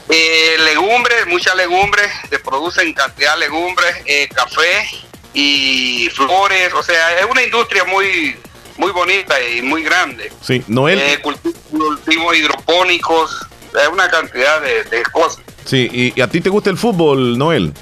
[0.08, 4.86] Eh, legumbres, muchas legumbres, se producen cantidad de legumbres, eh, café
[5.32, 8.36] y flores, o sea, es una industria muy
[8.76, 10.32] muy bonita y muy grande.
[10.42, 10.98] Sí, Noel.
[10.98, 13.46] Eh, culti- cultivos hidropónicos,
[13.80, 15.40] es una cantidad de, de cosas.
[15.64, 17.72] Sí, y, y a ti te gusta el fútbol, Noel?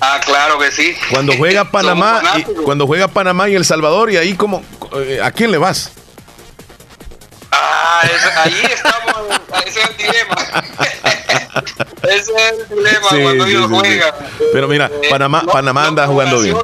[0.00, 0.94] Ah, claro que sí.
[1.10, 4.64] Cuando juega Panamá, y, cuando juega Panamá y El Salvador, y ahí como,
[4.96, 5.92] eh, ¿a quién le vas?
[7.52, 8.02] Ah,
[8.36, 10.36] ahí estamos, ese es el dilema.
[12.02, 14.14] ese es el dilema cuando ellos juegan.
[14.52, 16.56] Pero mira, eh, Panamá, Panamá anda jugando bien.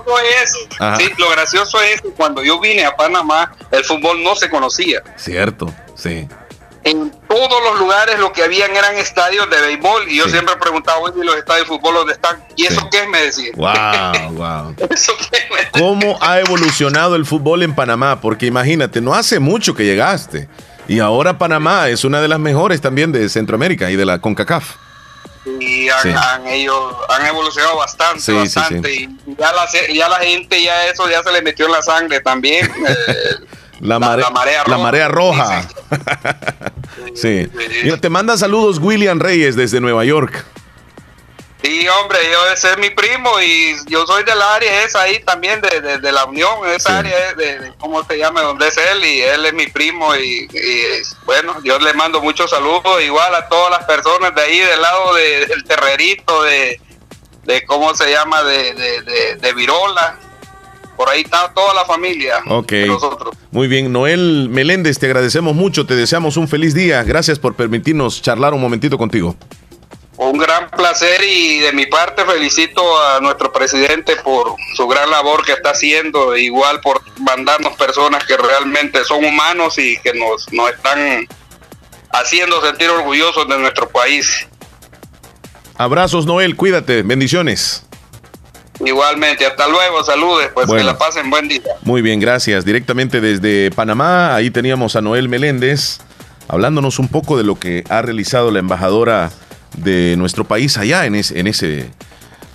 [0.43, 0.53] Es,
[0.99, 5.03] sí, lo gracioso es que cuando yo vine a Panamá, el fútbol no se conocía.
[5.17, 6.27] Cierto, sí
[6.85, 10.99] en todos los lugares lo que habían eran estadios de béisbol y yo siempre preguntaba,
[11.01, 12.43] oye, los estadios de fútbol dónde están?
[12.57, 13.09] ¿Y eso qué es?
[13.09, 13.53] Me decía.
[13.57, 14.75] Wow, wow.
[15.73, 18.21] ¿Cómo ha evolucionado el fútbol en Panamá?
[18.21, 20.49] Porque imagínate, no hace mucho que llegaste
[20.89, 24.77] y ahora Panamá es una de las mejores también de Centroamérica y de la CONCACAF.
[25.61, 28.95] Y han, ellos han evolucionado bastante, bastante.
[28.95, 32.21] Y ya la, ya la gente, ya eso ya se le metió en la sangre
[32.21, 32.71] también.
[33.81, 34.77] Eh, la, marea roja.
[34.77, 35.69] La marea roja.
[37.15, 37.49] sí.
[37.85, 40.45] Mira, te manda saludos William Reyes desde Nueva York.
[41.63, 45.61] Sí, hombre, yo ese es mi primo y yo soy del área esa ahí también
[45.61, 49.45] de, de, la Unión, esa área de, cómo se llama, donde es él y él
[49.45, 50.49] es mi primo y,
[51.25, 55.15] bueno, yo le mando muchos saludos igual a todas las personas de ahí del lado
[55.15, 56.81] del terrerito, de,
[57.45, 60.17] de cómo se llama, de, de, Virola,
[60.97, 62.37] por ahí está toda la familia.
[62.49, 62.73] Ok.
[62.87, 63.35] Nosotros.
[63.51, 67.03] Muy bien, Noel Meléndez, te agradecemos mucho, te deseamos un feliz día.
[67.03, 69.35] Gracias por permitirnos charlar un momentito contigo.
[70.19, 75.45] Un gran placer y de mi parte felicito a nuestro presidente por su gran labor
[75.45, 80.71] que está haciendo, igual por mandarnos personas que realmente son humanos y que nos, nos
[80.71, 81.25] están
[82.11, 84.49] haciendo sentir orgullosos de nuestro país.
[85.77, 87.85] Abrazos Noel, cuídate, bendiciones.
[88.85, 91.63] Igualmente, hasta luego, saludes, pues que la pasen buen día.
[91.83, 92.65] Muy bien, gracias.
[92.65, 96.01] Directamente desde Panamá, ahí teníamos a Noel Meléndez
[96.49, 99.31] hablándonos un poco de lo que ha realizado la embajadora
[99.79, 101.91] de nuestro país allá en, en ese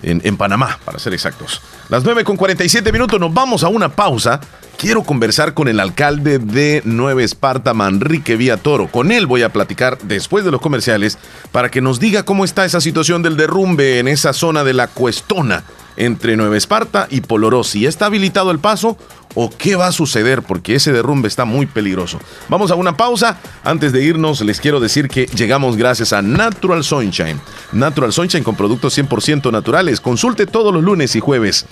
[0.03, 1.61] en, Panamá, para ser exactos.
[1.89, 4.39] Las 9 con 47 minutos, nos vamos a una pausa.
[4.77, 8.87] Quiero conversar con el alcalde de Nueva Esparta, Manrique Toro.
[8.87, 11.17] Con él voy a platicar después de los comerciales
[11.51, 14.87] para que nos diga cómo está esa situación del derrumbe en esa zona de la
[14.87, 15.63] Cuestona
[15.95, 17.85] entre Nueva Esparta y Polorossi.
[17.85, 18.97] ¿Está habilitado el paso
[19.35, 20.41] o qué va a suceder?
[20.43, 22.19] Porque ese derrumbe está muy peligroso.
[22.49, 23.37] Vamos a una pausa.
[23.63, 27.39] Antes de irnos, les quiero decir que llegamos gracias a Natural Sunshine.
[27.71, 30.01] Natural Sunshine con productos 100% naturales.
[30.01, 31.65] Consulte todos los lunes y jueves.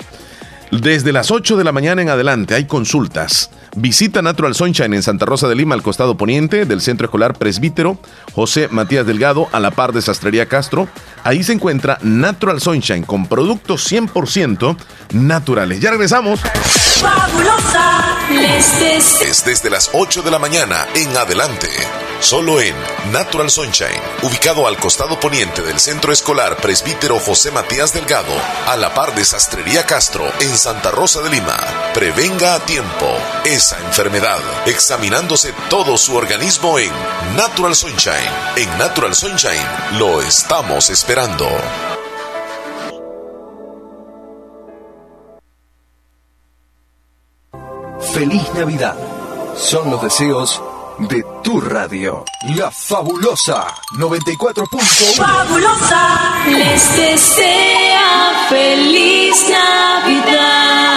[0.72, 3.50] Desde las 8 de la mañana en adelante hay consultas.
[3.76, 7.98] Visita Natural Sunshine en Santa Rosa de Lima, al costado poniente del Centro Escolar Presbítero
[8.34, 10.88] José Matías Delgado, a la par de Sastrería Castro.
[11.26, 14.78] Ahí se encuentra Natural Sunshine con productos 100%
[15.12, 15.82] naturales.
[15.82, 16.40] Ya regresamos.
[17.02, 18.18] Fabulosa
[19.22, 21.68] Es desde las 8 de la mañana en adelante.
[22.22, 22.76] Solo en
[23.12, 28.32] Natural Sunshine, ubicado al costado poniente del Centro Escolar Presbítero José Matías Delgado,
[28.68, 31.58] a la par de Sastrería Castro, en Santa Rosa de Lima.
[31.92, 33.08] Prevenga a tiempo
[33.44, 36.92] esa enfermedad, examinándose todo su organismo en
[37.36, 38.30] Natural Sunshine.
[38.56, 41.48] En Natural Sunshine lo estamos esperando.
[48.14, 48.96] Feliz Navidad.
[49.56, 50.62] Son los deseos
[51.08, 52.24] de tu radio.
[52.56, 55.16] La fabulosa 94.1.
[55.16, 60.92] Fabulosa les desea feliz Navidad.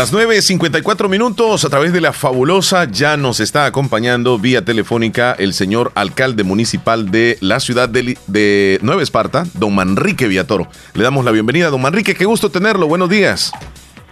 [0.00, 5.52] Las 9.54 minutos a través de la fabulosa ya nos está acompañando vía telefónica el
[5.52, 10.68] señor alcalde municipal de la ciudad de, Nueva Esparta, don Manrique Villatoro.
[10.94, 13.52] Le damos la bienvenida, don Manrique, qué gusto tenerlo, buenos días.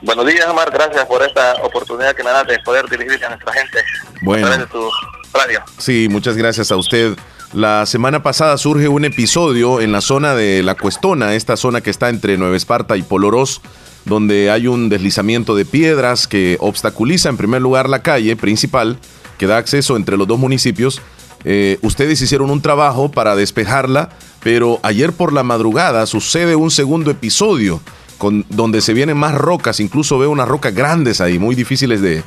[0.02, 3.54] Buenos días, Omar, gracias por esta oportunidad que me da de poder dirigirse a nuestra
[3.54, 3.78] gente
[4.20, 4.90] bueno, a través de tu
[5.32, 5.62] radio.
[5.78, 7.16] Sí, muchas gracias a usted.
[7.54, 11.88] La semana pasada surge un episodio en la zona de La Cuestona, esta zona que
[11.88, 13.62] está entre Nueva Esparta y Polorós,
[14.08, 18.98] donde hay un deslizamiento de piedras que obstaculiza en primer lugar la calle principal
[19.38, 21.00] que da acceso entre los dos municipios.
[21.44, 24.10] Eh, ustedes hicieron un trabajo para despejarla,
[24.42, 27.80] pero ayer por la madrugada sucede un segundo episodio
[28.18, 32.22] con, donde se vienen más rocas, incluso veo unas rocas grandes ahí, muy difíciles de,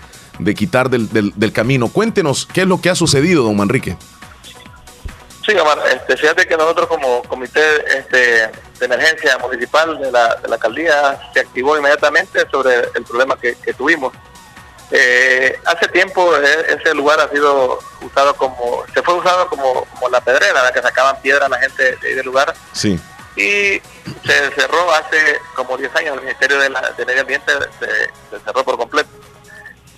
[0.56, 1.90] quitar del, camino.
[1.90, 3.98] Cuéntenos qué es lo que ha sucedido, don Manrique.
[5.46, 7.60] Sí, Omar, este, fíjate que nosotros como comité
[7.98, 8.52] este,
[8.82, 13.54] de emergencia municipal de la, de la alcaldía se activó inmediatamente sobre el problema que,
[13.78, 14.12] tuvimos.
[14.90, 20.10] Eh, hace tiempo eh, ese lugar ha sido usado como, se fue usado como, como
[20.10, 22.54] la pedrera, la que sacaban piedra a la gente de ese lugar.
[22.74, 23.00] Sí.
[23.36, 23.80] Y
[24.26, 28.44] se cerró hace como 10 años, el Ministerio de, la- de Medio Ambiente se, se
[28.44, 29.10] cerró por completo.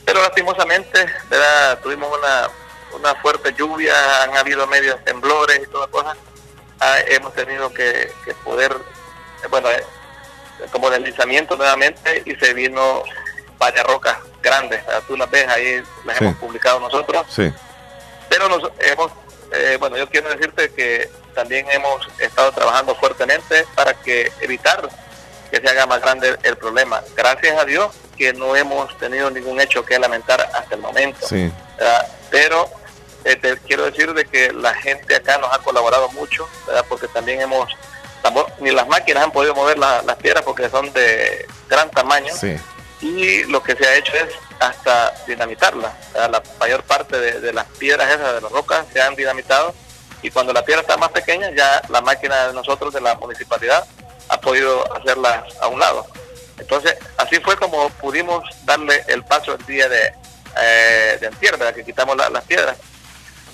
[0.05, 1.79] Pero lastimosamente, ¿verdad?
[1.81, 2.49] tuvimos una,
[2.99, 6.17] una fuerte lluvia, han habido medios temblores y todas cosas.
[6.85, 8.75] Ah, hemos tenido que, que poder,
[9.49, 9.83] bueno, eh,
[10.69, 13.03] como deslizamiento nuevamente y se vino
[13.57, 14.81] varias rocas grandes.
[15.07, 16.25] Tú las ves ahí, las Sí.
[16.25, 17.25] hemos publicado nosotros.
[17.29, 17.49] Sí.
[18.27, 19.11] Pero nos hemos,
[19.53, 24.89] eh, bueno, yo quiero decirte que también hemos estado trabajando fuertemente para que evitar
[25.49, 27.01] que se haga más grande el problema.
[27.15, 31.25] Gracias a Dios que no hemos tenido ningún hecho que lamentar hasta el momento.
[31.27, 31.49] Sí.
[32.29, 32.69] Pero
[33.25, 36.85] eh, te quiero decir de que la gente acá nos ha colaborado mucho, ¿verdad?
[36.89, 37.71] porque también hemos,
[38.21, 42.33] tampoco- ni las máquinas han podido mover la- las piedras porque son de gran tamaño
[42.35, 42.57] Sí.
[43.01, 45.93] y lo que se ha hecho es hasta dinamitarla.
[46.13, 46.29] ¿verdad?
[46.31, 49.73] La mayor parte de, de las piedras esas, de las rocas, se han dinamitado
[50.21, 53.85] y cuando la piedra está más pequeña, ya la máquina de nosotros, de la municipalidad,
[54.29, 56.07] ha podido hacerlas a un lado.
[56.57, 60.13] Entonces, así fue como pudimos darle el paso el día de,
[60.61, 61.73] eh, de antier, ¿verdad?
[61.75, 62.77] que quitamos la- las piedras.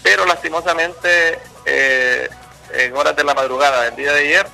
[0.10, 1.38] Pero lastimosamente,
[1.68, 2.28] eh,
[2.74, 4.48] en horas de la madrugada del día de ayer,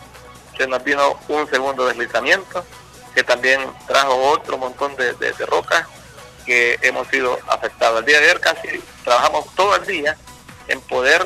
[0.57, 2.65] se nos vino un segundo deslizamiento
[3.13, 5.85] que también trajo otro montón de, de- rocas
[6.45, 7.99] que hemos sido afectados.
[7.99, 10.17] El día de ayer casi trabajamos todo el día
[10.67, 11.25] en poder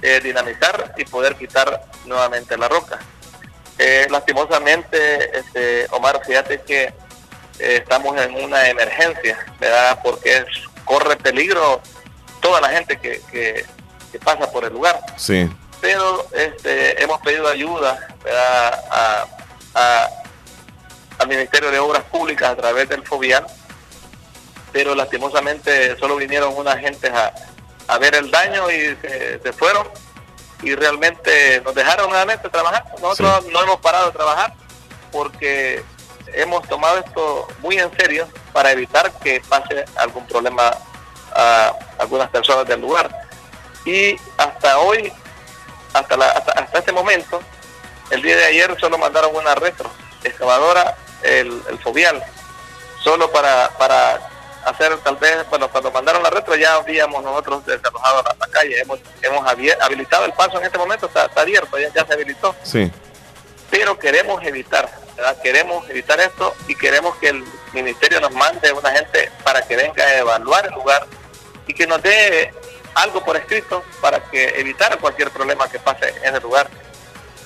[0.00, 2.98] eh, dinamizar y poder quitar nuevamente la roca.
[3.78, 6.94] Eh, lastimosamente, este, Omar, fíjate que eh,
[7.58, 9.98] estamos en una emergencia, ¿verdad?
[10.02, 10.46] Porque
[10.86, 11.82] corre peligro
[12.46, 13.64] toda la gente que, que-
[14.12, 15.50] que pasa por el lugar Sí.
[15.80, 19.26] pero este, hemos pedido ayuda a-
[19.74, 20.08] a-
[21.18, 23.44] al Ministerio de Obras Públicas a través del FOBIAN,
[24.72, 27.32] pero lastimosamente solo vinieron unos agentes a,
[27.88, 29.88] a ver el daño y se, se fueron
[30.62, 32.84] y realmente nos dejaron nuevamente trabajar.
[33.02, 34.52] Nosotros no hemos parado de trabajar
[35.10, 35.82] porque
[36.34, 40.70] hemos tomado esto muy en serio para evitar que pase algún problema
[41.36, 43.10] a algunas personas del lugar.
[43.84, 45.12] Y hasta hoy
[45.92, 47.40] hasta, la, hasta, hasta este momento,
[48.10, 49.90] el día de ayer solo mandaron una retro
[50.24, 52.22] excavadora, el, el fobial,
[53.02, 54.18] solo para, para
[54.66, 58.80] hacer tal vez, bueno, cuando mandaron la retro ya habíamos nosotros desalojado la, la calle,
[58.80, 62.12] hemos, hemos habi- habilitado el paso en este momento, está, está abierto, ya, ya se
[62.12, 62.90] habilitó, Sí.
[63.70, 65.36] pero queremos evitar, ¿verdad?
[65.40, 70.02] queremos evitar esto y queremos que el ministerio nos mande una gente para que venga
[70.04, 71.06] a evaluar el lugar
[71.66, 72.52] y que nos dé
[72.94, 76.68] algo por escrito para que evitar cualquier problema que pase en el lugar.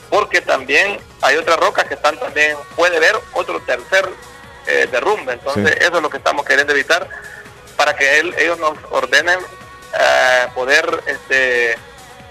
[0.09, 4.09] Porque también hay otras rocas que están también, puede haber otro tercer
[4.66, 5.33] eh, derrumbe.
[5.33, 5.85] Entonces, Sí.
[5.85, 7.09] eso es lo que estamos queriendo evitar
[7.77, 9.39] para que él- ellos nos ordenen
[9.99, 11.77] eh, poder este,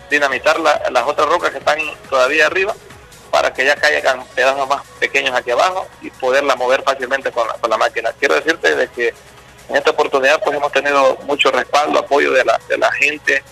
[0.10, 1.78] dinamitar la- las otras rocas que están
[2.10, 2.74] todavía arriba
[3.32, 7.54] para que ya caigan pedazos más pequeños aquí abajo y poderla mover fácilmente con la,
[7.56, 8.14] con la máquina.
[8.18, 9.14] Quiero decirte de que
[9.70, 13.44] en esta oportunidad pues hemos tenido mucho respaldo, apoyo de la, de la gente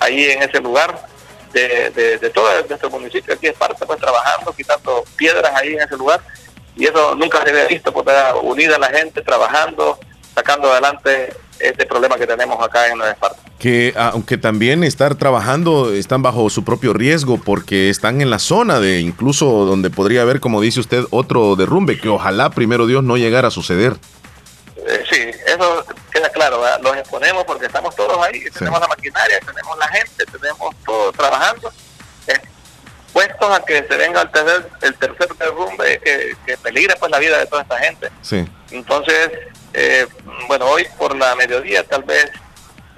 [0.00, 1.06] ahí en ese lugar,
[1.52, 6.20] de, todo nuestro municipio, aquí es parte pues trabajando, quitando piedras ahí en ese lugar
[6.76, 8.06] y eso nunca se había visto, pues
[8.42, 9.98] unida la gente, trabajando,
[10.34, 13.42] sacando adelante este problema que tenemos acá en Nueva Esparta.
[13.58, 18.78] Que aunque también estar trabajando, están bajo su propio riesgo porque están en la zona
[18.78, 23.16] de incluso donde podría haber, como dice usted, otro derrumbe que ojalá primero Dios no
[23.16, 23.96] llegara a suceder.
[28.18, 31.72] Todos ahí, tenemos la maquinaria, tenemos la gente, tenemos todo trabajando,
[32.26, 32.40] eh,
[33.12, 37.18] puestos a que se venga el tercer, el tercer derrumbe que, que peligre pues la
[37.18, 38.10] vida de toda esta gente.
[38.22, 38.44] Sí.
[38.70, 39.30] Entonces,
[39.72, 40.06] eh,
[40.46, 42.30] bueno, hoy por la mediodía tal vez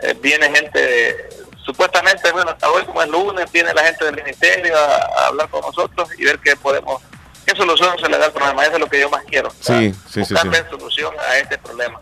[0.01, 1.29] eh, viene gente,
[1.65, 5.49] supuestamente, bueno, hasta hoy como es lunes, viene la gente del ministerio a, a hablar
[5.49, 7.03] con nosotros y ver qué podemos,
[7.47, 8.63] qué solución se le da al problema.
[8.65, 9.51] Eso es lo que yo más quiero.
[9.61, 10.35] Sí, sí, sí, sí.
[10.35, 12.01] buscarle solución a este problema.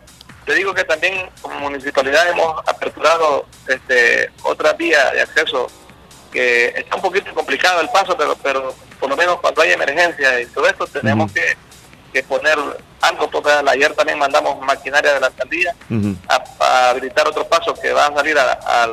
[0.49, 5.67] Te digo que también como municipalidad hemos aperturado este, otra vía de acceso
[6.31, 10.41] que está un poquito complicado el paso, pero pero por lo menos cuando hay emergencia
[10.41, 11.55] y todo esto tenemos que,
[12.11, 12.57] que poner
[12.99, 15.75] algo, porque ayer también mandamos maquinaria de la alcaldía
[16.27, 18.87] a, a habilitar otro paso que va a salir a, a,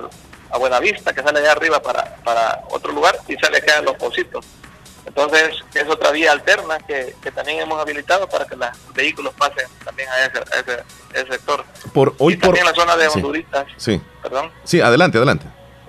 [0.50, 3.96] a Buenavista, que sale allá arriba para, para otro lugar y sale acá en los
[3.96, 4.44] Positos.
[5.06, 9.66] Entonces, es otra vía alterna que, que también hemos habilitado para que los vehículos pasen
[9.84, 10.82] también a ese, a ese,
[11.14, 11.64] ese sector.
[11.94, 13.12] Por hoy y por también la zona de Sí.
[13.18, 14.00] Honduritas, Sí.
[14.22, 14.50] perdón.
[14.64, 15.46] Sí, adelante, adelante.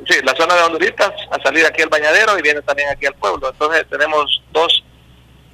[0.08, 3.16] Sí, la zona de Honduritas, a salir aquí al bañadero y viene también aquí al
[3.16, 3.50] pueblo.
[3.50, 4.84] Entonces tenemos dos,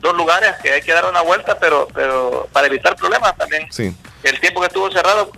[0.01, 3.65] dos lugares que hay que dar una vuelta, pero pero para evitar problemas también.
[3.71, 3.95] Sí.
[4.23, 5.31] El tiempo que estuvo cerrado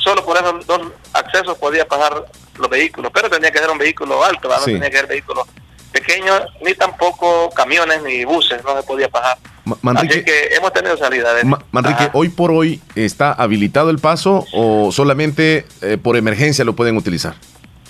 [0.00, 0.80] solo por esos dos
[1.12, 2.24] accesos podía pasar
[2.56, 4.72] los vehículos, pero tenía que ser un vehículo alto, no Sí.
[4.72, 5.46] tenía que ser vehículos
[5.92, 9.38] pequeños, ni tampoco camiones ni buses, no se podía pasar.
[9.64, 13.90] Ma- Manrique, Así que hemos tenido salida de Ma- Manrique, hoy por hoy está habilitado
[13.90, 17.34] el paso o solamente eh, por emergencia lo pueden utilizar.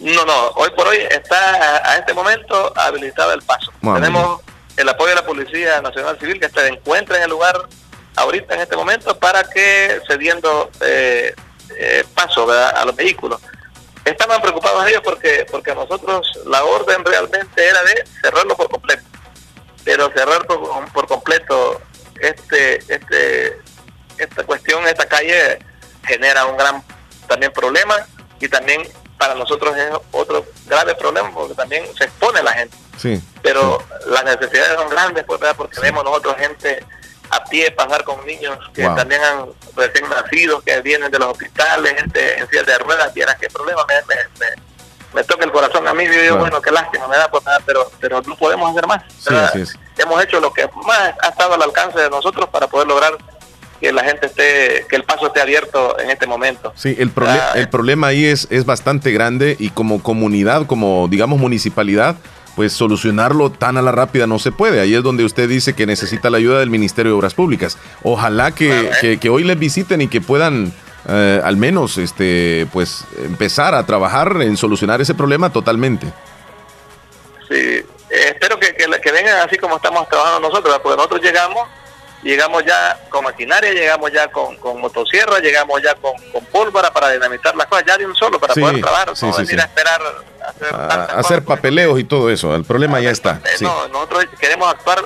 [0.01, 1.37] No, no, hoy por hoy está
[1.79, 3.73] a, a este momento habilitado el paso.
[3.81, 4.41] Muy Tenemos
[4.77, 7.55] el apoyo de la Policía Nacional Civil que se encuentra en el lugar
[8.17, 11.35] ahorita en este momento para que cediendo eh,
[11.79, 12.77] eh, paso ¿verdad?
[12.77, 13.41] a los vehículos.
[14.05, 19.03] Estaban preocupados ellos porque porque nosotros la orden realmente era de cerrarlo por completo,
[19.85, 20.61] pero cerrar por,
[20.93, 21.81] por completo
[22.21, 23.61] este este
[24.19, 25.59] esta cuestión, esta calle
[26.05, 26.83] genera un gran
[27.29, 27.95] también problema
[28.41, 28.83] y también
[29.19, 32.77] para nosotros es otro grave problema porque también se expone la gente.
[32.99, 33.23] Sí.
[33.41, 35.57] Pero las necesidades son grandes, pues, ¿verdad?
[35.57, 36.85] porque vemos nosotros gente
[37.33, 38.95] a pie pasar con niños que Wow.
[38.97, 43.37] también han recién nacidos, que vienen de los hospitales, gente en silla de ruedas, vieras
[43.41, 44.63] qué problema, me, me, me-
[45.15, 47.91] me toca el corazón a mí, yo digo, bueno, qué lástima, me da, pues, pero,
[48.01, 49.03] pero no podemos hacer más.
[49.11, 49.45] Sí, ¿verdad?
[49.51, 49.79] así es.
[49.99, 53.19] Hemos hecho lo que más ha estado al alcance de nosotros para poder lograr
[53.79, 56.73] que la gente esté, que el paso esté abierto en este momento.
[56.77, 61.39] Sí, el, Ah, el problema ahí es, es bastante grande y como comunidad, como digamos
[61.39, 62.17] municipalidad,
[62.57, 64.81] pues solucionarlo tan a la rápida no se puede.
[64.81, 67.79] Ahí es donde usted dice que necesita la ayuda del Ministerio de Obras Públicas.
[68.03, 70.73] Ojalá que, que- que hoy les visiten y que puedan
[71.09, 76.07] eh, al menos este pues empezar a trabajar en solucionar ese problema totalmente.
[77.49, 81.69] Sí, eh, espero que, que, que vengan así como estamos trabajando nosotros, porque nosotros llegamos,
[82.23, 87.11] llegamos ya con maquinaria, llegamos ya con, con motosierra, llegamos ya con, con pólvora para
[87.11, 89.61] dinamitar las cosas, ya de un solo para Sí, poder trabajar, sí, no sí, venir
[89.61, 90.01] a esperar
[90.45, 92.55] a hacer A- hacer papeleos y todo eso.
[92.55, 93.41] El problema ya está.
[93.45, 93.57] Eh.
[93.61, 95.05] No, nosotros queremos actuar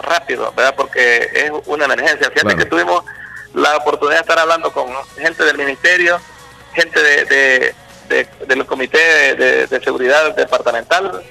[0.00, 0.74] rápido, ¿verdad?
[0.76, 2.28] Porque es una emergencia.
[2.30, 2.58] Fíjate Claro.
[2.58, 3.04] que tuvimos
[3.54, 4.86] la oportunidad de estar hablando con
[5.16, 6.20] gente del ministerio,
[6.74, 7.74] gente de, de-
[8.08, 11.22] de- del comité de, de- seguridad departamental,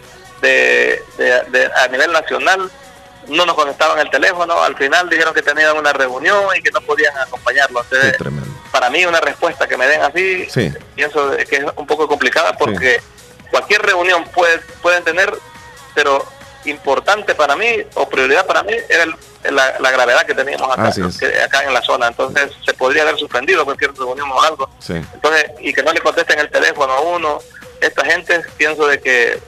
[0.42, 2.70] de, de- de- a nivel nacional.
[3.28, 6.82] No nos conectaban el teléfono, al final dijeron que tenían una reunión y que no
[6.82, 7.82] podían acompañarlo.
[7.84, 8.16] Entonces,
[8.72, 10.72] para mí una respuesta que me den así, Sí.
[10.96, 13.02] pienso que es un poco complicada porque
[13.52, 15.34] cualquier reunión puede, pueden tener,
[15.94, 16.26] pero
[16.66, 19.16] importante para mí o prioridad para mí era el-
[19.56, 22.08] la, la gravedad que teníamos acá, que- acá en la zona.
[22.08, 24.70] Entonces se podría haber suspendido cualquier reunión o algo.
[25.14, 27.40] Entonces, y que no le contesten el teléfono a uno,
[27.80, 29.40] esta gente pienso de que,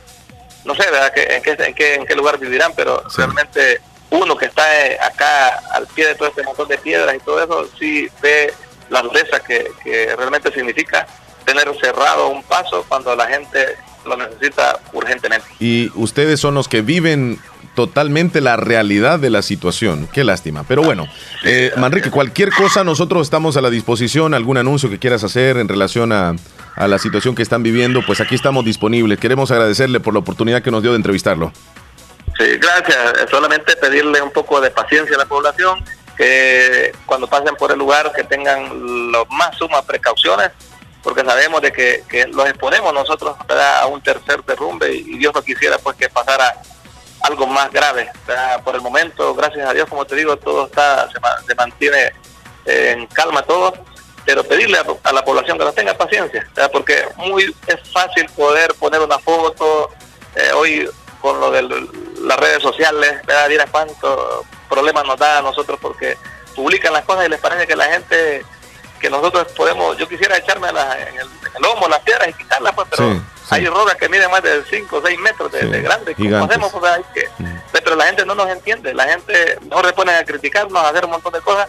[0.66, 1.12] no sé, ¿verdad?
[1.16, 5.62] En, qué, en, qué, en qué lugar vivirán, pero realmente uno que está eh, acá
[5.72, 8.54] al pie de todo este montón de piedras y todo eso, sí ve
[8.90, 11.06] la dureza que, que realmente significa
[11.46, 15.48] tener cerrado un paso cuando la gente lo necesita urgentemente.
[15.60, 17.40] Y ustedes son los que viven
[17.80, 20.10] totalmente la realidad de la situación.
[20.12, 20.66] Qué lástima.
[20.68, 21.08] Pero bueno,
[21.46, 24.34] eh, Manrique, cualquier cosa, nosotros estamos a la disposición.
[24.34, 26.36] Algún anuncio que quieras hacer en relación a,
[26.76, 29.18] a la situación que están viviendo, pues aquí estamos disponibles.
[29.18, 31.54] Queremos agradecerle por la oportunidad que nos dio de entrevistarlo.
[32.38, 33.30] Sí, gracias.
[33.32, 35.82] Solamente pedirle un poco de paciencia a la población,
[36.18, 40.52] que cuando pasen por el lugar que tengan las más sumas precauciones,
[41.02, 45.42] porque sabemos de que, que los exponemos nosotros a un tercer derrumbe y Dios no
[45.42, 46.62] quisiera pues que pasara
[47.22, 48.10] algo más grave.
[48.64, 52.12] Por el momento, gracias a Dios, como te digo, todo está se, se mantiene
[52.66, 53.74] eh, en calma todo,
[54.26, 58.74] pero pedirle a, a la población que nos tenga paciencia, porque muy es fácil poder
[58.76, 59.90] poner una foto
[60.36, 60.90] eh, hoy
[61.22, 61.64] con lo de
[62.22, 63.50] las redes sociales, ¿verdad?
[63.50, 66.18] Mira cuánto problemas nos da a nosotros porque
[66.56, 68.46] publican las cosas y les parece que la gente
[69.00, 72.34] que nosotros podemos, yo quisiera echarme la- en, el, en el lomo las piedras y
[72.34, 73.04] quitarlas, pues, pero
[73.50, 76.16] hay rocas que miden más de 5 o 6 metros de, de grande.
[76.16, 76.72] ¿Cómo hacemos?
[76.72, 77.30] Pues, hay que,
[77.72, 81.06] Pero la gente no nos entiende, la gente no se pone a criticarnos, a hacer
[81.06, 81.68] un montón de cosas.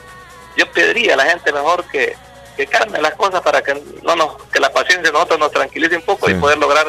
[0.56, 2.16] Yo pediría a la gente mejor que,
[2.56, 5.96] que calme las cosas para que no nos, que la paciencia de nosotros nos tranquilice
[5.96, 6.86] un poco y poder lograr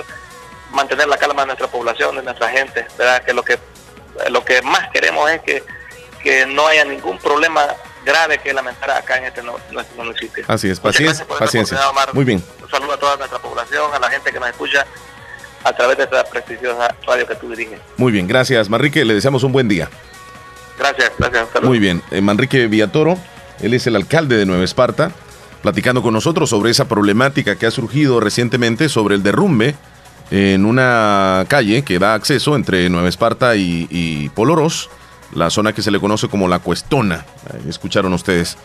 [0.71, 3.23] mantener la calma de nuestra población, de nuestra gente, ¿verdad?
[3.23, 3.59] Que lo que
[4.29, 5.63] lo que más queremos es que,
[6.21, 7.67] que no haya ningún problema
[8.05, 10.43] grave que lamentar acá en este nu- nuestro municipio.
[10.47, 11.77] Así es, paciencia, paciencia.
[12.13, 12.43] Muy bien.
[12.63, 14.85] Un saludo a toda nuestra población, a la gente que nos escucha
[15.63, 17.79] a través de esta prestigiosa radio que tú diriges.
[17.97, 19.05] Muy bien, gracias, Manrique.
[19.05, 19.89] Le deseamos un buen día.
[20.79, 21.47] Gracias, gracias.
[21.63, 23.17] Muy bien, eh, Manrique Villatoro,
[23.59, 25.11] él es el alcalde de Nueva Esparta,
[25.61, 29.75] platicando con nosotros sobre esa problemática que ha surgido recientemente sobre el derrumbe
[30.31, 34.89] en una calle que da acceso entre Nueva Esparta y, y Poloros,
[35.33, 37.25] la zona que se le conoce como la Cuestona.
[37.67, 38.57] Escucharon ustedes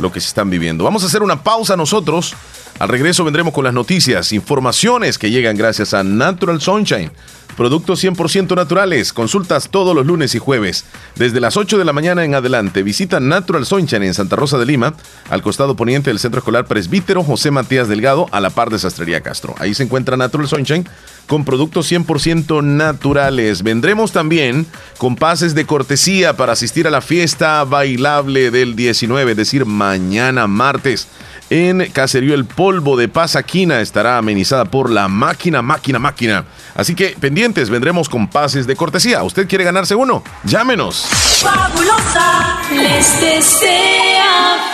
[0.00, 0.84] lo que se están viviendo.
[0.84, 2.34] Vamos a hacer una pausa nosotros.
[2.78, 7.10] Al regreso vendremos con las noticias, informaciones que llegan gracias a Natural Sunshine.
[7.56, 9.12] Productos 100% naturales.
[9.12, 10.84] Consultas todos los lunes y jueves.
[11.14, 12.82] Desde las 8 de la mañana en adelante.
[12.82, 14.94] Visita Natural Sunshine en Santa Rosa de Lima,
[15.30, 19.22] al costado poniente del Centro Escolar Presbítero José Matías Delgado, a la par de Sastrería
[19.22, 19.54] Castro.
[19.58, 20.86] Ahí se encuentra Natural Sunshine
[21.26, 23.62] con productos 100% naturales.
[23.62, 24.66] Vendremos también
[24.98, 30.46] con pases de cortesía para asistir a la fiesta bailable del 19, es decir, mañana
[30.46, 31.08] martes.
[31.48, 36.44] En Caserío El Polvo de Pasaquina estará amenizada por la máquina, máquina, máquina.
[36.74, 39.22] Así que pendientes, vendremos con pases de cortesía.
[39.22, 40.24] ¿Usted quiere ganarse uno?
[40.44, 41.06] Llámenos.
[41.40, 44.72] Fabulosa les desea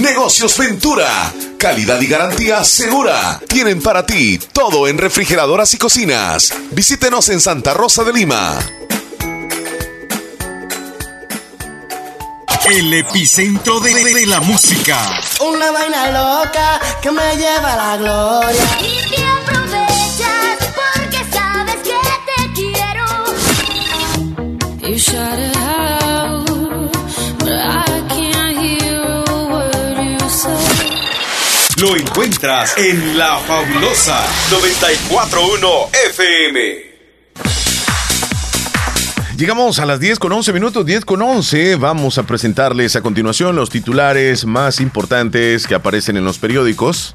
[0.00, 1.32] Negocios Ventura.
[1.58, 3.40] Calidad y garantía segura.
[3.48, 6.52] Tienen para ti todo en refrigeradoras y cocinas.
[6.72, 8.58] Visítenos en Santa Rosa de Lima.
[12.70, 14.98] El epicentro de, de la música.
[15.40, 18.78] Una vaina loca que me lleva a la gloria.
[18.80, 21.94] Y te aprovechas porque sabes que
[22.26, 23.06] te quiero.
[24.82, 26.90] You shout it out,
[27.38, 30.90] but I can't hear a word you say.
[31.76, 36.85] Lo encuentras en La Fabulosa 941 FM.
[39.36, 41.76] Llegamos a las 10 con 11 minutos, 10 con 11.
[41.76, 47.12] Vamos a presentarles a continuación los titulares más importantes que aparecen en los periódicos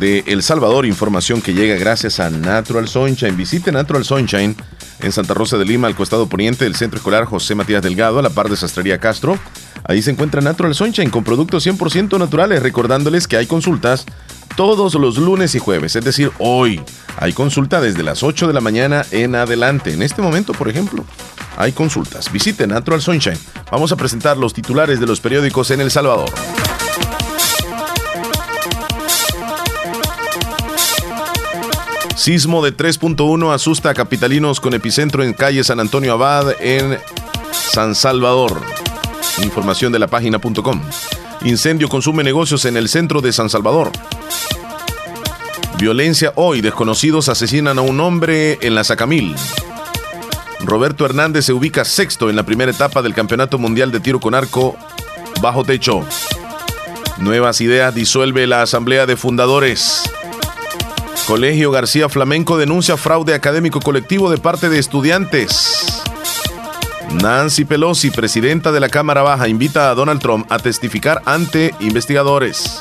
[0.00, 0.86] de El Salvador.
[0.86, 3.36] Información que llega gracias a Natural Sunshine.
[3.36, 4.56] Visite Natural Sunshine
[4.98, 8.22] en Santa Rosa de Lima, al costado poniente del Centro Escolar José Matías Delgado, a
[8.22, 9.38] la par de Sastrería Castro.
[9.84, 14.04] Ahí se encuentra Natural Sunshine con productos 100% naturales, recordándoles que hay consultas
[14.58, 16.80] todos los lunes y jueves, es decir, hoy.
[17.16, 19.92] Hay consulta desde las 8 de la mañana en adelante.
[19.92, 21.04] En este momento, por ejemplo,
[21.56, 22.32] hay consultas.
[22.32, 23.38] Visite Natural Sunshine.
[23.70, 26.28] Vamos a presentar los titulares de los periódicos en El Salvador.
[32.16, 36.98] Sismo de 3.1 asusta a capitalinos con epicentro en calle San Antonio Abad en
[37.52, 38.60] San Salvador.
[39.40, 40.82] Información de la página.com.
[41.42, 43.92] Incendio consume negocios en el centro de San Salvador.
[45.78, 46.60] Violencia hoy.
[46.60, 49.36] Desconocidos asesinan a un hombre en la Sacamil.
[50.60, 54.34] Roberto Hernández se ubica sexto en la primera etapa del Campeonato Mundial de Tiro con
[54.34, 54.76] Arco
[55.40, 56.04] bajo techo.
[57.18, 60.02] Nuevas ideas disuelve la Asamblea de Fundadores.
[61.26, 65.87] Colegio García Flamenco denuncia fraude académico colectivo de parte de estudiantes.
[67.14, 72.78] Nancy Pelosi, presidenta de la Cámara Baja, invita a Donald Trump a testificar ante investigadores.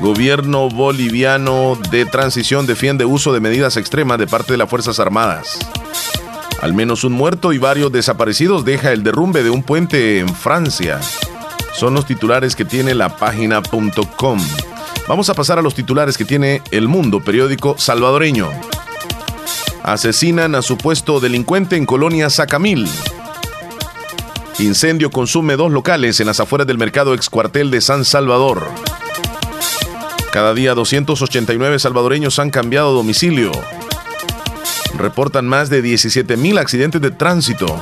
[0.00, 5.58] Gobierno boliviano de transición defiende uso de medidas extremas de parte de las Fuerzas Armadas.
[6.60, 11.00] Al menos un muerto y varios desaparecidos deja el derrumbe de un puente en Francia.
[11.74, 14.40] Son los titulares que tiene la página.com.
[15.06, 18.50] Vamos a pasar a los titulares que tiene El Mundo, periódico salvadoreño.
[19.82, 22.88] Asesinan a supuesto delincuente en colonia Sacamil.
[24.58, 28.66] Incendio consume dos locales en las afueras del mercado ex cuartel de San Salvador.
[30.32, 33.52] Cada día 289 salvadoreños han cambiado domicilio.
[34.96, 37.80] Reportan más de 17 mil accidentes de tránsito.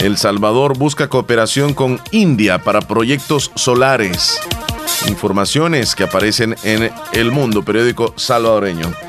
[0.00, 4.40] El Salvador busca cooperación con India para proyectos solares.
[5.06, 9.05] Informaciones que aparecen en El Mundo, periódico salvadoreño.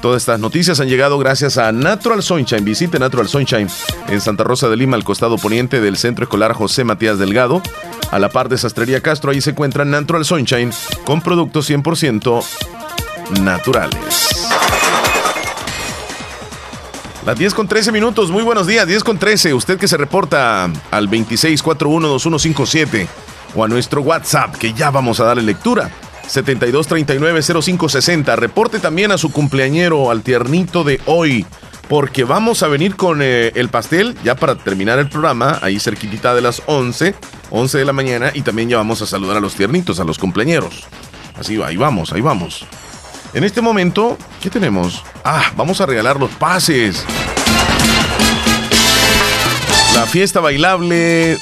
[0.00, 2.64] Todas estas noticias han llegado gracias a Natural Sunshine.
[2.64, 3.68] Visite Natural Sunshine
[4.08, 7.62] en Santa Rosa de Lima, al costado poniente del Centro Escolar José Matías Delgado.
[8.10, 10.72] A la par de Sastrería Castro, ahí se encuentra Natural Sunshine
[11.04, 12.44] con productos 100%
[13.40, 14.48] naturales.
[17.24, 19.54] Las 10 con 13 minutos, muy buenos días, 10 con 13.
[19.54, 23.06] Usted que se reporta al 26412157
[23.54, 25.88] o a nuestro WhatsApp, que ya vamos a darle lectura.
[26.28, 28.36] 72390560.
[28.36, 31.46] Reporte también a su cumpleañero, al tiernito de hoy,
[31.88, 36.34] porque vamos a venir con eh, el pastel ya para terminar el programa, ahí cerquitita
[36.34, 37.14] de las 11,
[37.50, 40.18] 11 de la mañana, y también ya vamos a saludar a los tiernitos, a los
[40.18, 40.84] cumpleañeros.
[41.38, 42.66] Así va, ahí vamos, ahí vamos.
[43.34, 45.02] En este momento, ¿qué tenemos?
[45.24, 47.02] Ah, vamos a regalar los pases.
[49.94, 51.38] La fiesta bailable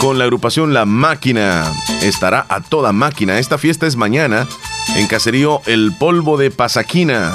[0.00, 1.72] con la agrupación La Máquina.
[2.04, 3.38] Estará a toda máquina.
[3.38, 4.46] Esta fiesta es mañana
[4.94, 7.32] en Caserío El Polvo de Pasaquina.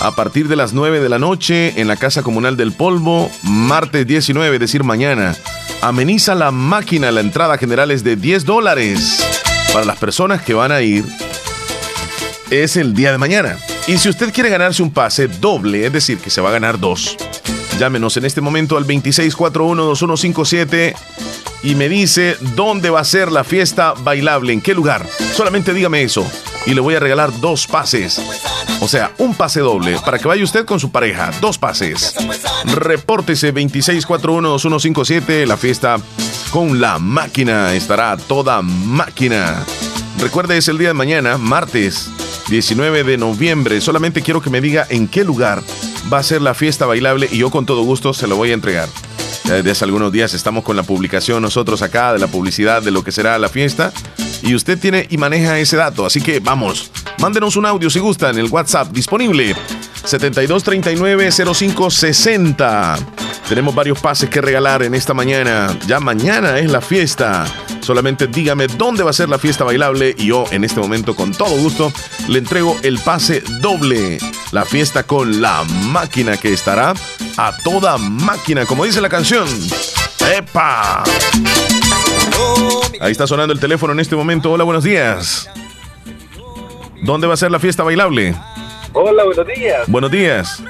[0.00, 4.04] A partir de las 9 de la noche en la Casa Comunal del Polvo, martes
[4.04, 5.36] 19, es decir, mañana.
[5.82, 7.12] Ameniza La Máquina.
[7.12, 9.24] La entrada general es de 10 dólares.
[9.72, 11.04] Para las personas que van a ir,
[12.50, 13.56] es el día de mañana.
[13.86, 16.80] Y si usted quiere ganarse un pase doble, es decir, que se va a ganar
[16.80, 17.16] dos,
[17.78, 20.96] llámenos en este momento al 26412157
[21.66, 25.04] y me dice dónde va a ser la fiesta bailable, en qué lugar.
[25.34, 26.24] Solamente dígame eso.
[26.64, 28.20] y le voy a regalar dos pases.
[28.80, 31.32] O sea, un pase doble para que vaya usted con su pareja.
[31.40, 32.14] Dos pases.
[32.72, 35.44] Repórtese 2641-2157.
[35.44, 35.98] La fiesta
[36.50, 39.64] con la máquina estará toda máquina.
[40.20, 42.10] Recuerde, es el día de mañana, martes
[42.48, 43.80] 19 de noviembre.
[43.80, 45.64] Solamente quiero que me diga en qué lugar
[46.12, 48.54] va a ser la fiesta bailable y yo con todo gusto se lo voy a
[48.54, 48.88] entregar.
[49.48, 53.04] Desde hace algunos días estamos con la publicación nosotros acá de la publicidad de lo
[53.04, 53.92] que será la fiesta
[54.42, 58.30] y usted tiene y maneja ese dato, así que vamos, mándenos un audio si gusta
[58.30, 59.54] en el WhatsApp disponible
[60.06, 62.98] 7239-0560.
[63.48, 65.76] Tenemos varios pases que regalar en esta mañana.
[65.86, 67.44] Ya mañana es la fiesta.
[67.86, 71.30] Solamente dígame dónde va a ser la fiesta bailable y yo en este momento con
[71.30, 71.92] todo gusto
[72.26, 74.18] le entrego el pase doble.
[74.50, 76.94] La fiesta con la máquina que estará
[77.36, 79.46] a toda máquina, como dice la canción.
[80.36, 81.04] ¡Epa!
[83.00, 84.50] Ahí está sonando el teléfono en este momento.
[84.50, 85.48] Hola, buenos días.
[87.02, 88.34] ¿Dónde va a ser la fiesta bailable?
[88.94, 89.82] Hola, buenos días.
[89.86, 90.60] Buenos días.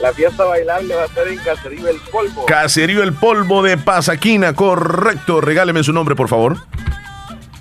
[0.00, 2.46] La fiesta bailable va a ser en Caserío El Polvo.
[2.46, 5.40] Caserío El Polvo de Pasaquina, correcto.
[5.40, 6.56] Regáleme su nombre, por favor.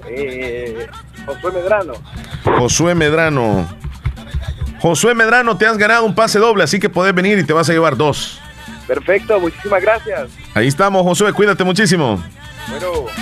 [0.07, 0.87] Eh,
[1.25, 1.93] Josué Medrano.
[2.43, 3.67] Josué Medrano.
[4.79, 7.69] Josué Medrano, te has ganado un pase doble, así que podés venir y te vas
[7.69, 8.39] a llevar dos.
[8.85, 10.29] Perfecto, muchísimas gracias.
[10.53, 12.23] Ahí estamos, Josué, cuídate muchísimo.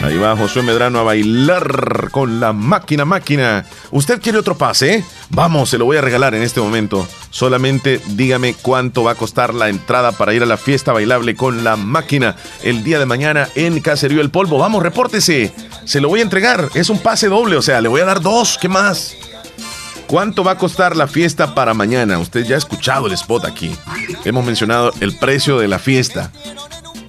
[0.02, 3.66] Ahí va Josué Medrano a bailar con la máquina máquina.
[3.92, 5.04] ¿Usted quiere otro pase?
[5.30, 7.08] Vamos, se lo voy a regalar en este momento.
[7.30, 11.64] Solamente dígame cuánto va a costar la entrada para ir a la fiesta bailable con
[11.64, 14.58] la máquina el día de mañana en Caserío El Polvo.
[14.58, 15.54] Vamos, repórtese.
[15.86, 16.70] Se lo voy a entregar.
[16.74, 18.58] Es un pase doble, o sea, le voy a dar dos.
[18.60, 19.16] ¿Qué más?
[20.08, 22.18] ¿Cuánto va a costar la fiesta para mañana?
[22.20, 23.76] Usted ya ha escuchado el spot aquí.
[24.24, 26.32] Hemos mencionado el precio de la fiesta.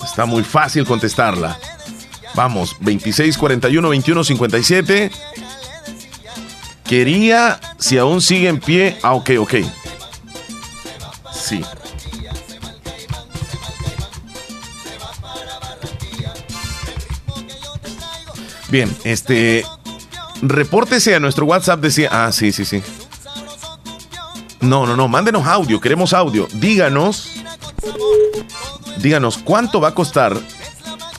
[0.02, 1.58] Está muy fácil contestarla.
[2.36, 5.10] Vamos, 26 41 21 57.
[6.84, 8.98] Quería, si aún sigue en pie.
[9.02, 9.54] Ah, ok, ok.
[11.32, 11.64] Sí.
[18.68, 19.64] Bien, este.
[20.42, 21.80] Repórtese a nuestro WhatsApp.
[21.80, 22.10] Decía.
[22.12, 22.82] Ah, sí, sí, sí.
[24.60, 25.08] No, no, no.
[25.08, 25.80] Mándenos audio.
[25.80, 26.46] Queremos audio.
[26.52, 27.30] Díganos.
[28.98, 30.36] Díganos cuánto va a costar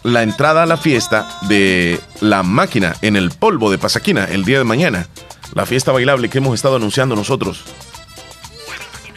[0.03, 4.57] la entrada a la fiesta de la máquina en el polvo de Pasaquina el día
[4.57, 5.07] de mañana.
[5.53, 7.63] La fiesta bailable que hemos estado anunciando nosotros.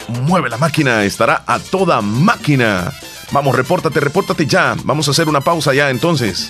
[0.07, 2.91] Mueve la máquina, estará a toda máquina.
[3.31, 4.75] Vamos, repórtate, repórtate ya.
[4.83, 6.49] Vamos a hacer una pausa ya entonces.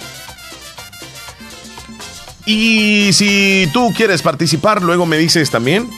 [2.46, 5.90] Y si tú quieres participar, luego me dices también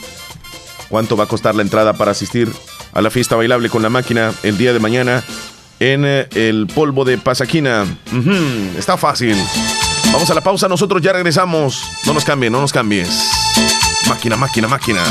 [0.90, 2.52] cuánto va a costar la entrada para asistir
[2.94, 5.24] a la fiesta bailable con la máquina el día de mañana
[5.92, 7.86] en eh, el polvo de Pasaquina.
[8.78, 9.36] Está fácil.
[10.14, 11.84] Vamos a la pausa, nosotros ya regresamos.
[12.06, 13.30] No nos cambien, no nos cambies.
[14.08, 15.04] Máquina, máquina, máquina.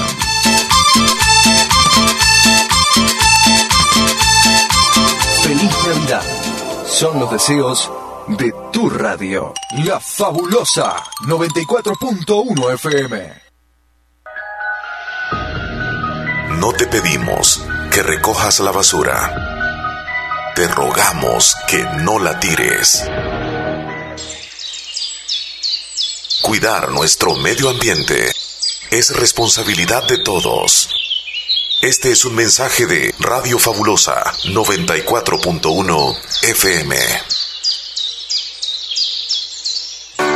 [5.42, 6.22] Feliz Navidad.
[6.86, 7.90] Son los deseos
[8.28, 9.52] de tu radio.
[9.84, 10.94] La fabulosa
[11.26, 13.42] 94.1 FM.
[16.60, 19.51] No te pedimos que recojas la basura.
[20.54, 23.02] Te rogamos que no la tires.
[26.42, 28.30] Cuidar nuestro medio ambiente
[28.90, 30.90] es responsabilidad de todos.
[31.80, 37.41] Este es un mensaje de Radio Fabulosa 94.1 FM.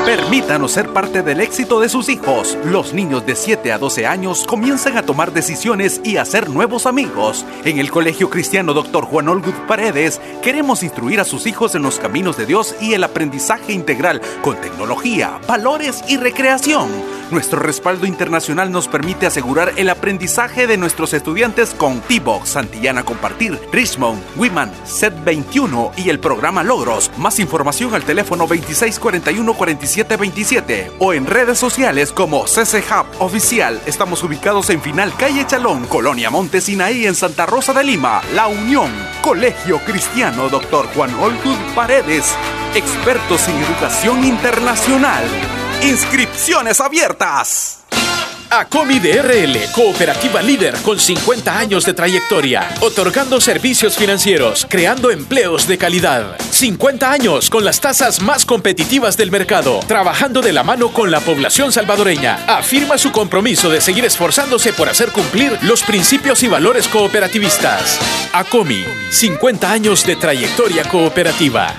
[0.07, 2.57] Permítanos ser parte del éxito de sus hijos.
[2.64, 6.86] Los niños de 7 a 12 años comienzan a tomar decisiones y a hacer nuevos
[6.86, 7.44] amigos.
[7.64, 9.04] En el Colegio Cristiano Dr.
[9.04, 13.02] Juan Olgud Paredes queremos instruir a sus hijos en los caminos de Dios y el
[13.02, 16.88] aprendizaje integral con tecnología, valores y recreación.
[17.32, 23.59] Nuestro respaldo internacional nos permite asegurar el aprendizaje de nuestros estudiantes con T-Box, Santillana Compartir,
[23.72, 27.11] Richmond, Wiman, Set 21 y el programa Logros.
[27.18, 28.46] Más información al teléfono
[29.97, 33.80] 2641-4727 o en redes sociales como CC Hub Oficial.
[33.86, 38.90] Estamos ubicados en Final Calle Chalón, Colonia Montesinaí en Santa Rosa de Lima, La Unión,
[39.22, 40.86] Colegio Cristiano Dr.
[40.94, 42.34] Juan Olgud Paredes,
[42.74, 45.24] expertos en educación internacional.
[45.82, 47.86] Inscripciones abiertas.
[48.59, 55.76] ACOMI DRL, cooperativa líder con 50 años de trayectoria, otorgando servicios financieros, creando empleos de
[55.76, 56.38] calidad.
[56.52, 61.20] 50 años con las tasas más competitivas del mercado, trabajando de la mano con la
[61.20, 62.46] población salvadoreña.
[62.46, 67.98] Afirma su compromiso de seguir esforzándose por hacer cumplir los principios y valores cooperativistas.
[68.32, 71.74] ACOMI, 50 años de trayectoria cooperativa.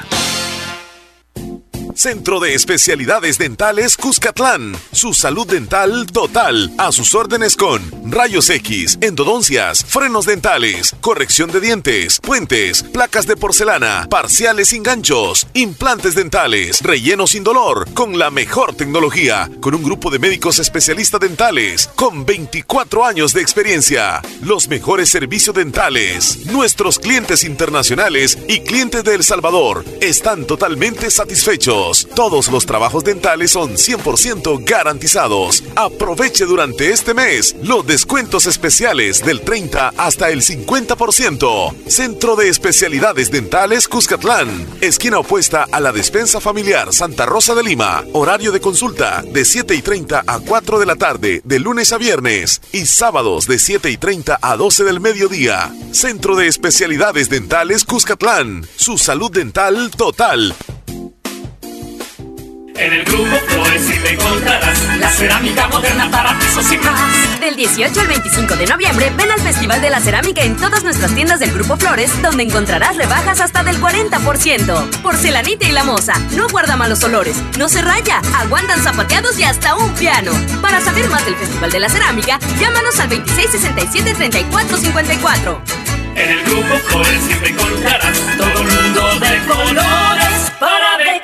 [1.97, 4.75] Centro de Especialidades Dentales Cuscatlán.
[4.91, 6.71] Su salud dental total.
[6.77, 7.81] A sus órdenes con
[8.11, 15.47] rayos X, endodoncias, frenos dentales, corrección de dientes, puentes, placas de porcelana, parciales sin ganchos,
[15.55, 21.19] implantes dentales, relleno sin dolor, con la mejor tecnología, con un grupo de médicos especialistas
[21.19, 24.21] dentales, con 24 años de experiencia.
[24.43, 26.45] Los mejores servicios dentales.
[26.45, 31.86] Nuestros clientes internacionales y clientes de El Salvador están totalmente satisfechos.
[32.15, 35.63] Todos los trabajos dentales son 100% garantizados.
[35.75, 41.75] Aproveche durante este mes los descuentos especiales del 30 hasta el 50%.
[41.87, 48.03] Centro de Especialidades Dentales Cuscatlán, esquina opuesta a la despensa familiar Santa Rosa de Lima.
[48.13, 51.97] Horario de consulta de 7 y 30 a 4 de la tarde, de lunes a
[51.97, 55.71] viernes y sábados de 7 y 30 a 12 del mediodía.
[55.91, 60.55] Centro de Especialidades Dentales Cuscatlán, su salud dental total.
[62.77, 67.39] En el grupo Flores te encontrarás la cerámica moderna para pisos y más.
[67.39, 71.15] Del 18 al 25 de noviembre, ven al Festival de la Cerámica en todas nuestras
[71.15, 75.01] tiendas del Grupo Flores, donde encontrarás rebajas hasta del 40%.
[75.01, 79.73] Porcelanita y la moza, no guarda malos olores, no se raya, aguantan zapateados y hasta
[79.75, 80.31] un piano.
[80.61, 85.61] Para saber más del Festival de la Cerámica, llámanos al 2667-3454.
[86.15, 90.06] En el grupo Flores sí te encontrarás todo un mundo de colores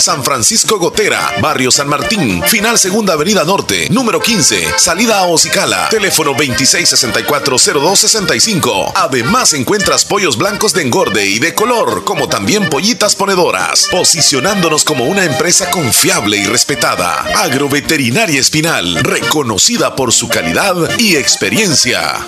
[0.00, 5.88] San Francisco Gotera, Barrio San Martín, Final Segunda Avenida Norte, número 15, salida a Ocicala,
[5.88, 8.92] teléfono 2664-0265.
[8.94, 15.04] Además encuentras pollos blancos de engorde y de color, como también pollitas ponedoras, posicionándonos como
[15.04, 17.24] una empresa confiable y respetada.
[17.36, 22.26] Agroveterinaria Espinal, reconocida por su calidad y experiencia.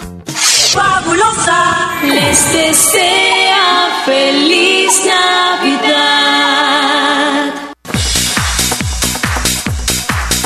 [0.72, 6.19] Fabulosa les desea feliz Navidad.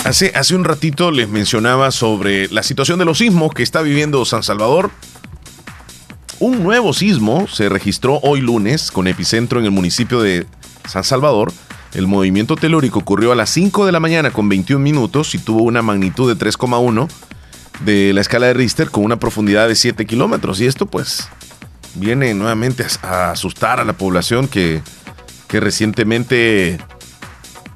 [0.05, 4.43] Hace, un ratito les mencionaba sobre la situación de los sismos que está viviendo San
[4.43, 4.91] Salvador.
[6.41, 10.47] Un nuevo sismo se registró hoy lunes con epicentro en el municipio de
[10.87, 11.55] San Salvador.
[11.95, 15.63] El movimiento telúrico ocurrió a las 5 de la mañana con 21 minutos y tuvo
[15.63, 17.09] una magnitud de 3,1
[17.87, 20.61] de la escala de Richter con una profundidad de 7 kilómetros.
[20.61, 21.29] Y esto pues
[21.95, 24.83] viene nuevamente a asustar a la población que
[25.61, 26.79] recientemente,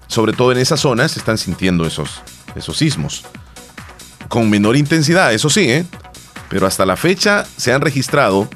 [0.08, 2.22] sobre todo en esas zonas, están sintiendo esos,
[2.56, 3.24] esos sismos.
[4.28, 5.86] Con menor intensidad, eso sí, ¿eh?
[6.50, 8.48] pero hasta la fecha se han registrado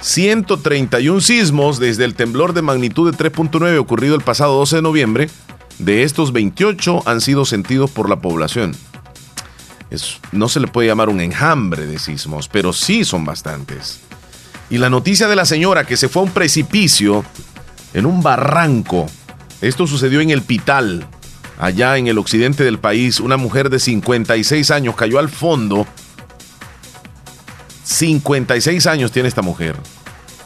[0.00, 5.30] 131 sismos desde el temblor de magnitud de 3.9 ocurrido el pasado 12 de noviembre.
[5.78, 8.74] De estos 28 han sido sentidos por la población.
[10.32, 14.00] No se le puede llamar un enjambre de sismos, pero sí son bastantes.
[14.70, 17.24] Y la noticia de la señora que se fue a un precipicio
[17.92, 19.06] en un barranco.
[19.62, 21.06] Esto sucedió en el Pital,
[21.56, 23.20] allá en el occidente del país.
[23.20, 25.86] Una mujer de 56 años cayó al fondo.
[27.84, 29.76] 56 años tiene esta mujer.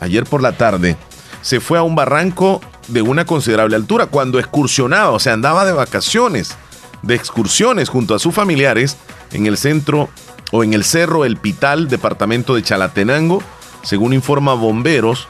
[0.00, 0.98] Ayer por la tarde
[1.40, 5.72] se fue a un barranco de una considerable altura cuando excursionaba, o sea, andaba de
[5.72, 6.54] vacaciones,
[7.02, 8.98] de excursiones junto a sus familiares
[9.32, 10.10] en el centro
[10.52, 13.42] o en el cerro El Pital, departamento de Chalatenango,
[13.82, 15.26] según informa bomberos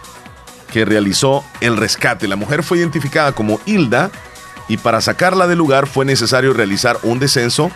[0.77, 2.29] que realizó el rescate.
[2.29, 4.11] La mujer fue identificada como Hilda
[4.69, 7.71] y para sacarla del lugar fue necesario realizar un descenso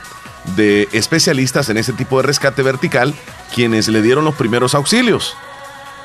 [0.54, 3.14] de especialistas en ese tipo de rescate vertical,
[3.54, 5.34] quienes le dieron los primeros auxilios.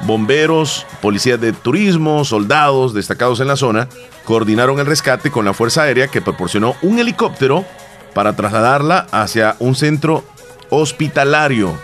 [0.04, 3.90] Bomberos, policías de turismo, soldados destacados en la zona
[4.24, 7.66] coordinaron el rescate con la Fuerza Aérea que proporcionó un helicóptero
[8.14, 10.24] para trasladarla hacia un centro
[10.70, 11.78] hospitalario.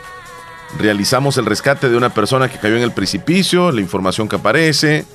[0.78, 5.06] Realizamos el rescate de una persona que cayó en el precipicio, la información que aparece,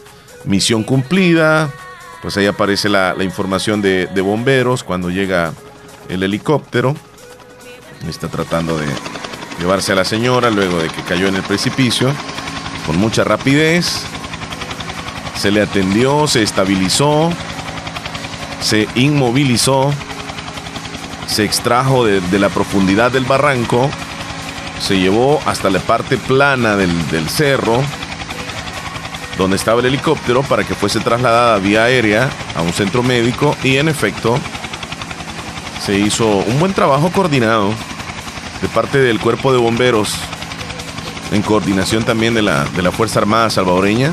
[0.44, 1.70] misión cumplida,
[2.22, 5.52] pues ahí aparece la, la información de, bomberos cuando llega
[6.08, 6.96] el helicóptero.
[8.08, 8.86] Está tratando de
[9.60, 12.12] llevarse a la señora luego de que cayó en el precipicio
[12.86, 14.02] con mucha rapidez.
[15.36, 17.30] Se le atendió, se estabilizó,
[18.60, 19.92] se inmovilizó,
[21.26, 23.90] se extrajo de, de la profundidad del barranco,
[24.80, 27.82] se llevó hasta la parte plana del, del cerro,
[29.38, 33.76] donde estaba el helicóptero, para que fuese trasladada vía aérea a un centro médico y
[33.76, 34.38] en efecto
[35.84, 37.72] se hizo un buen trabajo coordinado
[38.60, 40.14] de parte del cuerpo de bomberos,
[41.32, 44.12] en coordinación también de la, de la Fuerza Armada salvadoreña,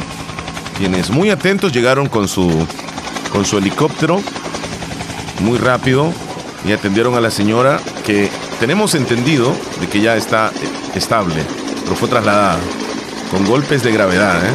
[0.77, 2.67] quienes muy atentos llegaron con su,
[3.31, 4.21] con su helicóptero,
[5.39, 6.11] muy rápido,
[6.65, 8.29] y atendieron a la señora que
[8.59, 11.43] tenemos entendido de que ya está eh, estable,
[11.83, 12.57] pero fue trasladada
[13.31, 14.53] con golpes de gravedad, ¿eh?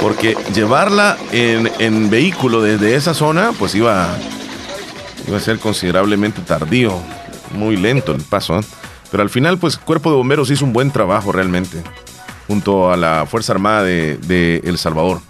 [0.00, 4.08] Porque llevarla en, en vehículo desde esa zona, pues iba,
[5.26, 7.00] iba a ser considerablemente tardío,
[7.52, 8.58] muy lento el paso.
[8.58, 8.62] ¿eh?
[9.10, 11.82] Pero al final, pues Cuerpo de Bomberos hizo un buen trabajo realmente,
[12.46, 15.20] junto a la Fuerza Armada de, de El Salvador.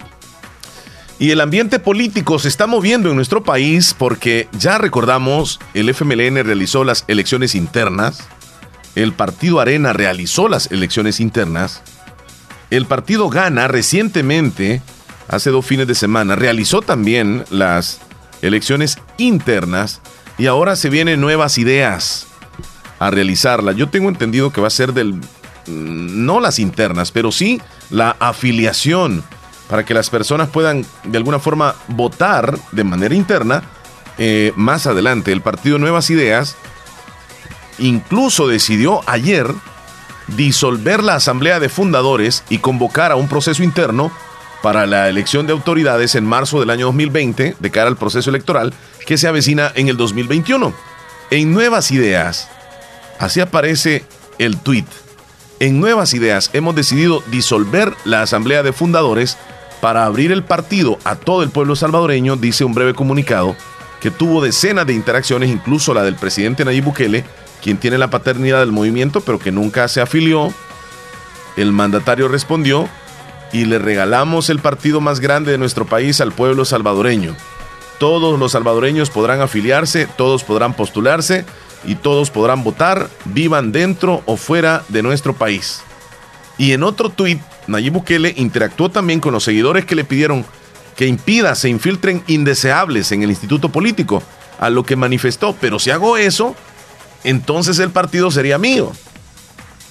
[1.18, 6.44] Y el ambiente político se está moviendo en nuestro país porque ya recordamos, el FMLN
[6.44, 8.28] realizó las elecciones internas,
[8.94, 11.82] el partido Arena realizó las elecciones internas,
[12.70, 14.82] el partido Gana recientemente,
[15.28, 18.00] hace dos fines de semana, realizó también las
[18.42, 20.02] elecciones internas
[20.36, 22.26] y ahora se vienen nuevas ideas
[22.98, 23.76] a realizarlas.
[23.76, 28.16] Yo tengo entendido que va a ser del, mm, no las internas, pero sí la
[28.20, 29.24] afiliación
[29.68, 33.62] para que las personas puedan de alguna forma votar de manera interna
[34.18, 35.32] eh, más adelante.
[35.32, 36.56] El partido Nuevas Ideas
[37.78, 39.46] incluso decidió ayer
[40.28, 44.10] disolver la asamblea de fundadores y convocar a un proceso interno
[44.62, 48.72] para la elección de autoridades en marzo del año 2020 de cara al proceso electoral
[49.06, 50.74] que se avecina en el 2021.
[51.30, 52.48] En Nuevas Ideas,
[53.18, 54.04] así aparece
[54.38, 54.86] el tuit.
[55.60, 59.38] En Nuevas Ideas hemos decidido disolver la asamblea de fundadores
[59.80, 63.56] para abrir el partido a todo el pueblo salvadoreño, dice un breve comunicado
[64.00, 67.24] que tuvo decenas de interacciones, incluso la del presidente Nayib Bukele,
[67.62, 70.52] quien tiene la paternidad del movimiento, pero que nunca se afilió.
[71.56, 72.88] El mandatario respondió
[73.52, 77.34] y le regalamos el partido más grande de nuestro país al pueblo salvadoreño.
[77.98, 81.46] Todos los salvadoreños podrán afiliarse, todos podrán postularse
[81.84, 85.82] y todos podrán votar, vivan dentro o fuera de nuestro país.
[86.58, 90.44] Y en otro tuit, Nayib Bukele interactuó también con los seguidores que le pidieron
[90.96, 94.22] que impida se infiltren indeseables en el instituto político,
[94.58, 96.56] a lo que manifestó, pero si hago eso,
[97.22, 98.92] entonces el partido sería mío.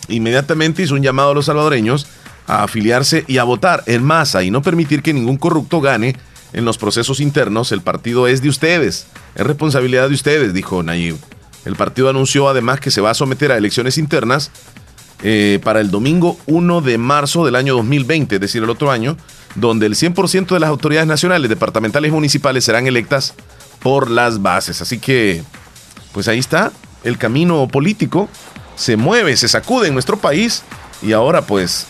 [0.07, 2.07] Inmediatamente hizo un llamado a los salvadoreños
[2.47, 6.15] a afiliarse y a votar en masa y no permitir que ningún corrupto gane
[6.53, 7.71] en los procesos internos.
[7.71, 11.17] El partido es de ustedes, es responsabilidad de ustedes, dijo Nayib.
[11.65, 14.51] El partido anunció además que se va a someter a elecciones internas
[15.23, 19.17] eh, para el domingo 1 de marzo del año 2020, es decir, el otro año,
[19.55, 23.33] donde el 100% de las autoridades nacionales, departamentales y municipales serán electas
[23.79, 24.81] por las bases.
[24.81, 25.43] Así que,
[26.11, 26.71] pues ahí está,
[27.03, 28.29] el camino político
[28.75, 30.63] se mueve, se sacude en nuestro país
[31.01, 31.87] y ahora pues,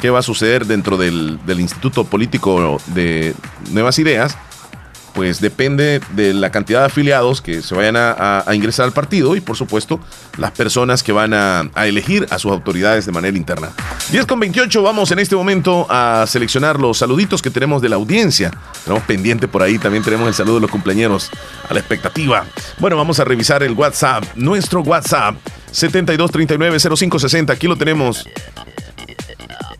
[0.00, 3.34] ¿qué va a suceder dentro del, del Instituto Político de
[3.70, 4.36] Nuevas Ideas?
[5.14, 9.40] Pues depende de la cantidad de afiliados que se vayan a, ingresar al partido y
[9.40, 10.00] por supuesto
[10.38, 13.70] las personas que van a, a elegir a sus autoridades de manera interna.
[14.10, 17.96] 10 con 28, vamos en este momento a seleccionar los saluditos que tenemos de la
[17.96, 18.50] audiencia.
[18.84, 21.30] Tenemos pendiente por ahí, también tenemos el saludo de los cumpleaños
[21.68, 22.44] a la expectativa.
[22.78, 25.36] Bueno, vamos a revisar el WhatsApp, nuestro WhatsApp
[25.72, 28.26] 72390560, aquí lo tenemos.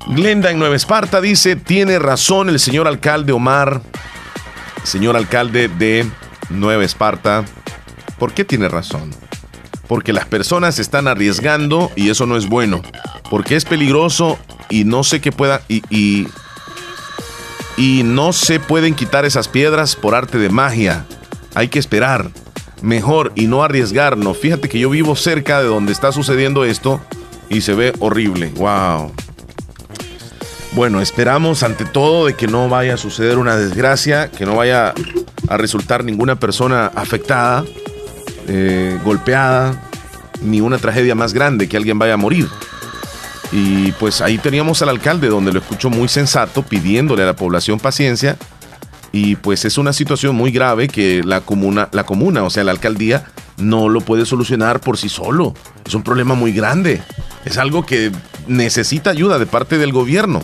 [0.09, 3.83] Glenda en Nueva Esparta dice, tiene razón el señor alcalde Omar,
[4.85, 6.07] señor alcalde de
[6.49, 7.45] Nueva Esparta.
[8.19, 9.11] ¿Por qué tiene razón?
[9.87, 12.83] Porque las personas se están arriesgando y eso no es bueno.
[13.31, 15.63] Porque es peligroso y no sé qué pueda...
[15.69, 16.29] Y, y,
[17.77, 21.07] y no se pueden quitar esas piedras por arte de magia.
[21.55, 22.31] Hay que esperar.
[22.83, 24.39] Mejor y no arriesgarnos.
[24.39, 27.01] Fíjate que yo vivo cerca de donde está sucediendo esto
[27.49, 28.53] y se ve horrible.
[28.57, 29.13] Wow.
[30.73, 34.95] Bueno, esperamos ante todo de que no vaya a suceder una desgracia, que no vaya
[35.49, 37.65] a resultar ninguna persona afectada,
[38.47, 39.83] eh, golpeada,
[40.43, 42.49] ni una tragedia más grande, que alguien vaya a morir.
[43.51, 47.81] Y pues ahí teníamos al alcalde, donde lo escucho muy sensato, pidiéndole a la población
[47.81, 48.37] paciencia.
[49.11, 52.71] Y pues es una situación muy grave que la comuna, la comuna, o sea, la
[52.71, 53.25] alcaldía,
[53.57, 55.53] no lo puede solucionar por sí solo.
[55.85, 57.03] Es un problema muy grande.
[57.45, 58.13] Es algo que
[58.51, 60.43] necesita ayuda de parte del gobierno.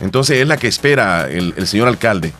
[0.00, 2.32] Entonces es la que espera el, señor alcalde.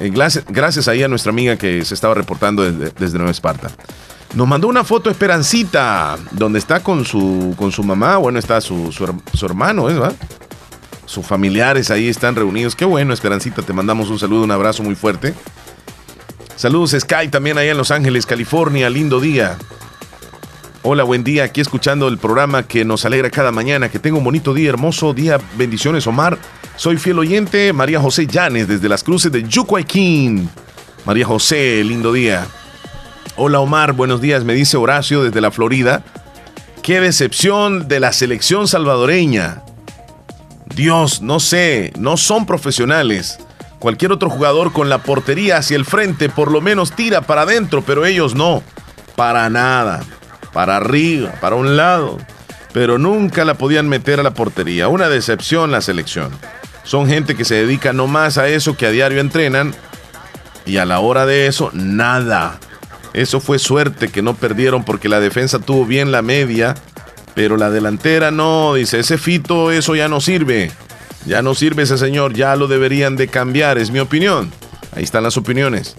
[0.00, 3.70] Eh, gracias, gracias ahí a nuestra amiga que se estaba reportando desde, desde Nueva Esparta.
[4.34, 8.90] Nos mandó una foto Esperancita, donde está con su, con su mamá, bueno, está su,
[8.92, 10.14] su, her- su hermano, ¿es verdad?
[11.04, 12.74] Sus familiares ahí están reunidos.
[12.74, 15.34] Qué bueno, Esperancita, te mandamos un saludo, un abrazo muy fuerte.
[16.56, 19.56] Saludos Sky también allá en Los Ángeles, California, lindo día.
[20.84, 23.88] Hola, buen día, aquí escuchando el programa que nos alegra cada mañana.
[23.88, 25.38] Que tenga un bonito día, hermoso día.
[25.56, 26.36] Bendiciones, Omar.
[26.74, 30.50] Soy fiel oyente, María José Llanes, desde las cruces de Yucuayquín.
[31.06, 32.48] María José, lindo día.
[33.36, 36.02] Hola Omar, buenos días, me dice Horacio desde la Florida.
[36.82, 39.62] Qué decepción de la selección salvadoreña.
[40.74, 43.38] Dios, no sé, no son profesionales.
[43.78, 47.82] Cualquier otro jugador con la portería hacia el frente por lo menos tira para adentro,
[47.82, 48.64] pero ellos no.
[49.14, 50.02] Para nada.
[50.52, 52.18] Para arriba, para un lado.
[52.72, 54.88] Pero nunca la podían meter a la portería.
[54.88, 56.30] Una decepción la selección.
[56.84, 59.74] Son gente que se dedica no más a eso que a diario entrenan.
[60.64, 62.58] Y a la hora de eso, nada.
[63.14, 66.74] Eso fue suerte que no perdieron porque la defensa tuvo bien la media.
[67.34, 70.70] Pero la delantera no, dice, ese fito, eso ya no sirve.
[71.24, 74.50] Ya no sirve ese señor, ya lo deberían de cambiar, es mi opinión.
[74.94, 75.96] Ahí están las opiniones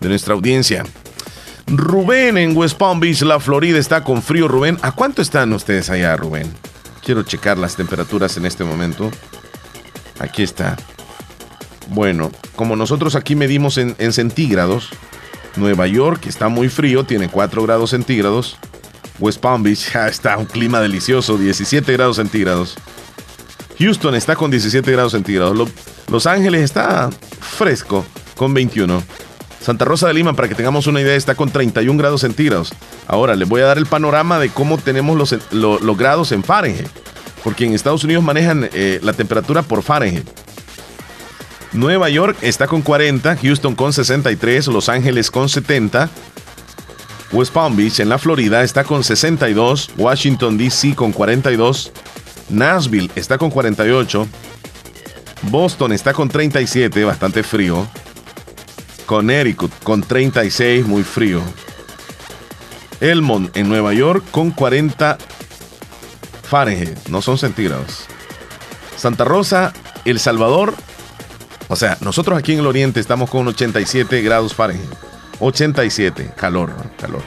[0.00, 0.84] de nuestra audiencia.
[1.66, 4.46] Rubén en West Palm Beach, la Florida, está con frío.
[4.48, 6.52] Rubén, ¿a cuánto están ustedes allá, Rubén?
[7.04, 9.10] Quiero checar las temperaturas en este momento.
[10.18, 10.76] Aquí está.
[11.88, 14.90] Bueno, como nosotros aquí medimos en, en centígrados,
[15.56, 18.56] Nueva York está muy frío, tiene 4 grados centígrados.
[19.18, 22.76] West Palm Beach está un clima delicioso, 17 grados centígrados.
[23.78, 25.56] Houston está con 17 grados centígrados.
[25.56, 25.68] Lo-
[26.10, 27.10] Los Ángeles está
[27.40, 28.06] fresco
[28.36, 29.02] con 21.
[29.66, 32.72] Santa Rosa de Lima, para que tengamos una idea, está con 31 grados centígrados.
[33.08, 36.44] Ahora les voy a dar el panorama de cómo tenemos los, lo- los grados en
[36.44, 36.86] Fahrenheit.
[37.42, 40.24] Porque en Estados Unidos manejan eh, la temperatura por Fahrenheit.
[41.72, 46.08] Nueva York está con 40, Houston con 63, Los Ángeles con 70,
[47.32, 51.90] West Palm Beach en la Florida está con 62, Washington DC con 42,
[52.50, 54.26] Nashville está con 48,
[55.42, 57.86] Boston está con 37, bastante frío,
[59.06, 61.40] Connecticut con 36, muy frío,
[63.00, 65.16] Elmont en Nueva York con 40
[66.42, 68.06] Fahrenheit, no son centígrados.
[68.96, 69.72] Santa Rosa,
[70.04, 70.74] El Salvador,
[71.68, 74.88] o sea, nosotros aquí en el oriente estamos con 87 grados Fahrenheit.
[75.38, 77.22] 87, calor, calor.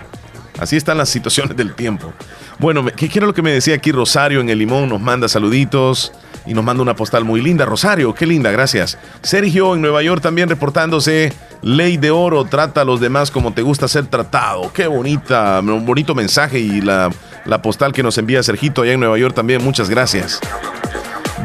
[0.59, 2.13] Así están las situaciones del tiempo.
[2.57, 4.89] Bueno, ¿qué quiero lo que me decía aquí Rosario en el Limón?
[4.89, 6.11] Nos manda saluditos
[6.45, 7.65] y nos manda una postal muy linda.
[7.65, 8.97] Rosario, qué linda, gracias.
[9.21, 11.31] Sergio en Nueva York también reportándose.
[11.61, 14.71] Ley de oro, trata a los demás como te gusta ser tratado.
[14.73, 17.11] Qué bonita, un bonito mensaje y la,
[17.45, 19.63] la postal que nos envía Sergito allá en Nueva York también.
[19.63, 20.39] Muchas gracias.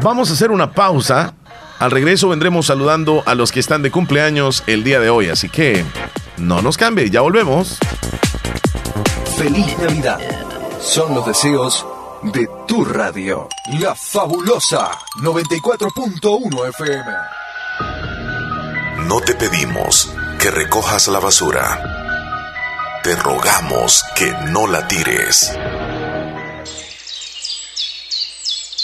[0.01, 1.33] Vamos a hacer una pausa.
[1.79, 5.49] Al regreso vendremos saludando a los que están de cumpleaños el día de hoy, así
[5.49, 5.83] que
[6.37, 7.77] no nos cambie, ya volvemos.
[9.37, 10.19] Feliz Navidad.
[10.79, 11.85] Son los deseos
[12.23, 13.49] de tu radio.
[13.79, 14.91] La fabulosa
[15.21, 17.44] 94.1 FM.
[19.07, 23.01] No te pedimos que recojas la basura.
[23.03, 25.51] Te rogamos que no la tires.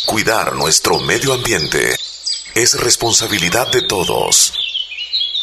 [0.05, 1.95] Cuidar nuestro medio ambiente
[2.53, 4.53] es responsabilidad de todos.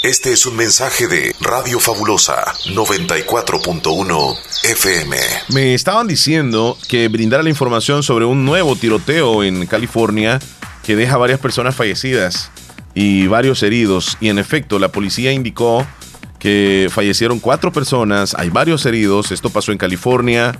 [0.04, 5.16] Este es un mensaje de Radio Fabulosa 94.1 FM.
[5.48, 10.38] Me estaban diciendo que brindara la información sobre un nuevo tiroteo en California
[10.84, 12.52] que deja varias personas fallecidas
[12.94, 14.16] y varios heridos.
[14.20, 15.86] Y en efecto, la policía indicó
[16.38, 19.32] que fallecieron cuatro personas, hay varios heridos.
[19.32, 20.58] Esto pasó en California.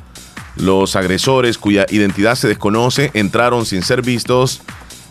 [0.57, 4.61] Los agresores, cuya identidad se desconoce, entraron sin ser vistos,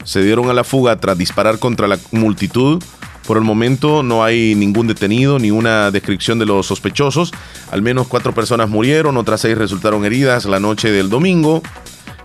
[0.04, 2.84] se dieron a la fuga tras disparar contra la multitud.
[3.26, 7.32] Por el momento no hay ningún detenido ni una descripción de los sospechosos.
[7.72, 11.62] Al menos cuatro personas murieron, otras seis resultaron heridas la noche del domingo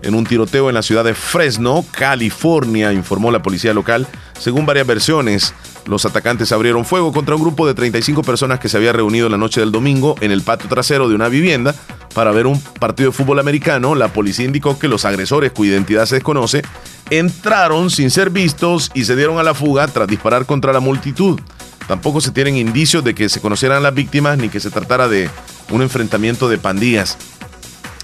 [0.03, 4.07] en un tiroteo en la ciudad de Fresno, California, informó la policía local.
[4.39, 5.55] Según varias versiones,
[5.87, 9.39] los atacantes abrieron fuego contra un grupo de 35 personas que se había reunido la
[9.39, 11.75] noche del domingo en el patio trasero de una vivienda
[12.15, 13.95] para ver un partido de fútbol americano.
[13.95, 16.63] La policía indicó que los agresores, cuya identidad se desconoce,
[17.11, 21.41] entraron sin ser vistos y se dieron a la fuga tras disparar contra la multitud.
[21.89, 25.29] Tampoco se tienen indicios de que se conocieran las víctimas ni que se tratara de
[25.71, 27.19] un enfrentamiento de pandillas.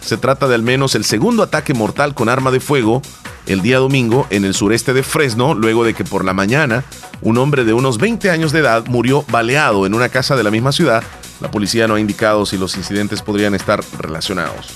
[0.01, 3.03] Se trata de al menos el segundo ataque mortal con arma de fuego
[3.47, 6.85] el día domingo en el sureste de Fresno, luego de que por la mañana
[7.23, 10.51] un hombre de unos 20 años de edad murió baleado en una casa de la
[10.51, 11.03] misma ciudad.
[11.41, 14.69] La policía no ha indicado si los incidentes podrían estar relacionados.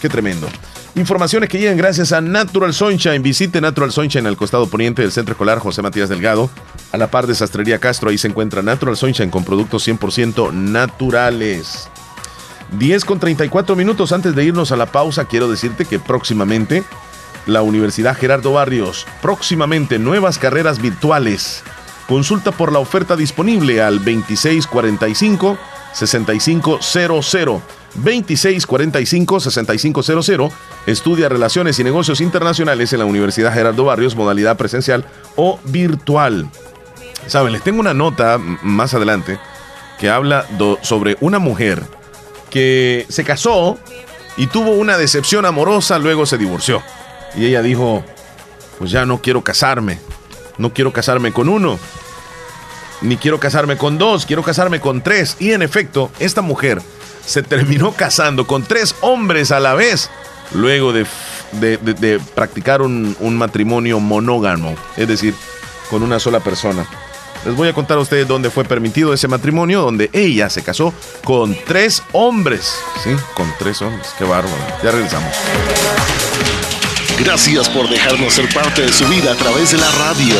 [0.00, 0.48] Qué tremendo.
[0.94, 3.22] Informaciones que llegan gracias a Natural Sunshine.
[3.22, 6.50] Visite Natural Sunshine al costado poniente del Centro Escolar José Matías Delgado.
[6.92, 11.90] A la par de Sastrería Castro, ahí se encuentra Natural Sunshine con productos 100% naturales.
[12.72, 16.84] 10 con 34 minutos antes de irnos a la pausa, quiero decirte que próximamente
[17.46, 21.62] la Universidad Gerardo Barrios, próximamente nuevas carreras virtuales.
[22.08, 25.58] Consulta por la oferta disponible al 2645
[25.92, 27.62] 6500.
[27.94, 30.52] 2645 6500.
[30.86, 36.48] Estudia Relaciones y Negocios Internacionales en la Universidad Gerardo Barrios, modalidad presencial o virtual.
[37.26, 39.38] Saben, les tengo una nota más adelante
[39.98, 40.46] que habla
[40.82, 41.95] sobre una mujer
[42.56, 43.76] que se casó
[44.38, 46.82] y tuvo una decepción amorosa, luego se divorció.
[47.36, 48.02] Y ella dijo,
[48.78, 49.98] pues ya no quiero casarme,
[50.56, 51.78] no quiero casarme con uno,
[53.02, 55.36] ni quiero casarme con dos, quiero casarme con tres.
[55.38, 56.80] Y en efecto, esta mujer
[57.26, 60.08] se terminó casando con tres hombres a la vez,
[60.54, 61.04] luego de,
[61.52, 65.34] de- practicar un, un matrimonio monógamo, es decir,
[65.90, 66.86] con una sola persona.
[67.46, 70.92] Les voy a contar a ustedes dónde fue permitido ese matrimonio, donde ella se casó
[71.22, 72.74] con tres hombres.
[73.04, 74.08] Sí, con tres hombres.
[74.18, 74.56] Qué bárbaro.
[74.82, 75.32] Ya regresamos.
[77.20, 80.34] Gracias por dejarnos ser parte de su vida a través de la radio.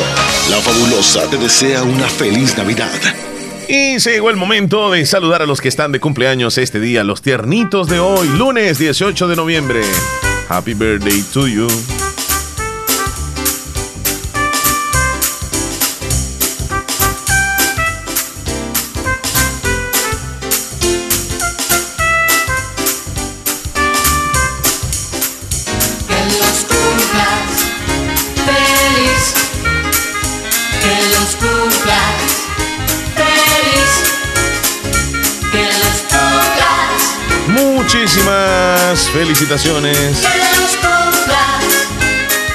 [0.50, 2.90] La fabulosa te desea una feliz Navidad.
[3.68, 7.04] Y se llegó el momento de saludar a los que están de cumpleaños este día,
[7.04, 9.82] los tiernitos de hoy, lunes 18 de noviembre.
[10.48, 11.68] Happy birthday to you.
[38.96, 41.64] Felicitaciones Que los cumplas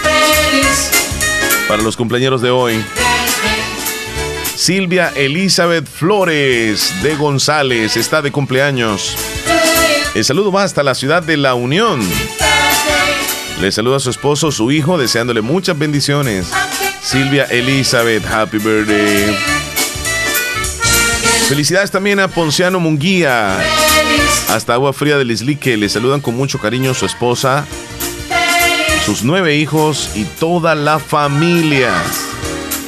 [0.03, 0.91] feliz.
[1.67, 2.83] para los cumpleaños de hoy.
[4.55, 9.15] Silvia Elizabeth Flores de González está de cumpleaños.
[10.13, 12.01] El saludo va hasta la ciudad de La Unión.
[13.59, 16.47] Le saluda a su esposo, su hijo, deseándole muchas bendiciones.
[17.01, 19.35] Silvia Elizabeth, happy birthday.
[21.51, 23.59] Felicidades también a Ponciano Munguía.
[24.47, 25.75] Hasta Agua Fría del Islique.
[25.75, 27.65] Le saludan con mucho cariño su esposa,
[29.05, 31.91] sus nueve hijos y toda la familia.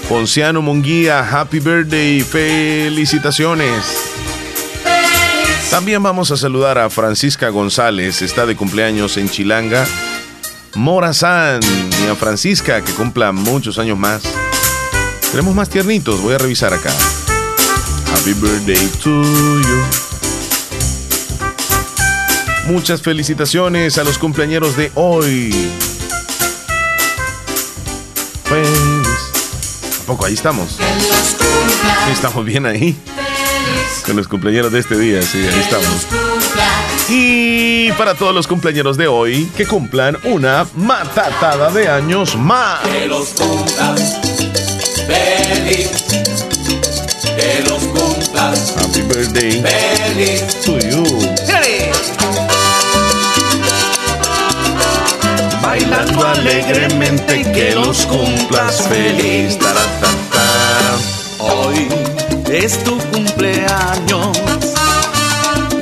[0.07, 3.83] Ponciano Munguía, happy birthday, felicitaciones.
[5.69, 9.85] También vamos a saludar a Francisca González, está de cumpleaños en Chilanga.
[10.75, 11.59] Morazán
[12.01, 14.23] y a Francisca, que cumpla muchos años más.
[15.31, 16.93] Tenemos más tiernitos, voy a revisar acá.
[18.13, 19.83] Happy birthday to you.
[22.67, 25.51] Muchas felicitaciones a los cumpleañeros de hoy.
[28.45, 29.07] Feliz.
[30.03, 30.77] ¿A poco ahí estamos?
[32.11, 32.95] Estamos bien ahí.
[34.05, 36.07] Con los cumpleañeros de este día, sí, ahí estamos.
[37.09, 42.79] Y para todos los cumpleaños de hoy, que cumplan una matatada de años más.
[42.81, 43.29] Que los
[45.07, 45.89] feliz.
[47.35, 47.82] Que los cumplas
[48.43, 50.53] Happy birthday feliz.
[50.65, 51.05] to you.
[55.61, 59.57] Bailando alegremente que los cumplas feliz.
[59.57, 60.97] Taratata.
[61.39, 61.87] Hoy
[62.51, 64.37] es tu cumpleaños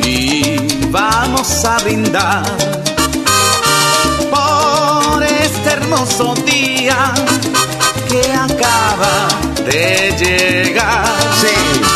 [0.05, 0.57] y
[0.91, 2.43] vamos a brindar
[4.29, 7.11] por este hermoso día
[8.07, 9.29] que acaba
[9.65, 11.21] de llegar.
[11.41, 11.90] Un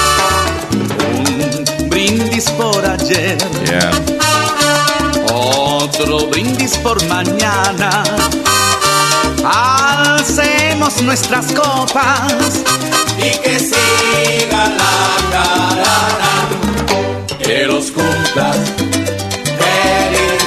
[2.45, 3.37] brindis por ayer,
[5.33, 8.03] otro brindis por mañana.
[9.43, 12.63] Alcemos nuestras copas
[13.17, 16.49] y que siga la carana.
[17.39, 18.57] Que los cumplas
[19.59, 20.43] feliz,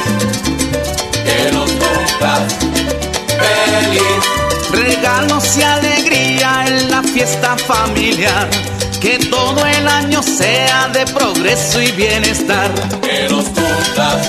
[1.24, 2.54] que los cumplas
[3.38, 4.22] feliz.
[4.72, 8.48] Regalos y alegría en la fiesta familiar.
[9.00, 12.72] Que todo el año sea de progreso y bienestar.
[13.00, 14.28] Que los cumplas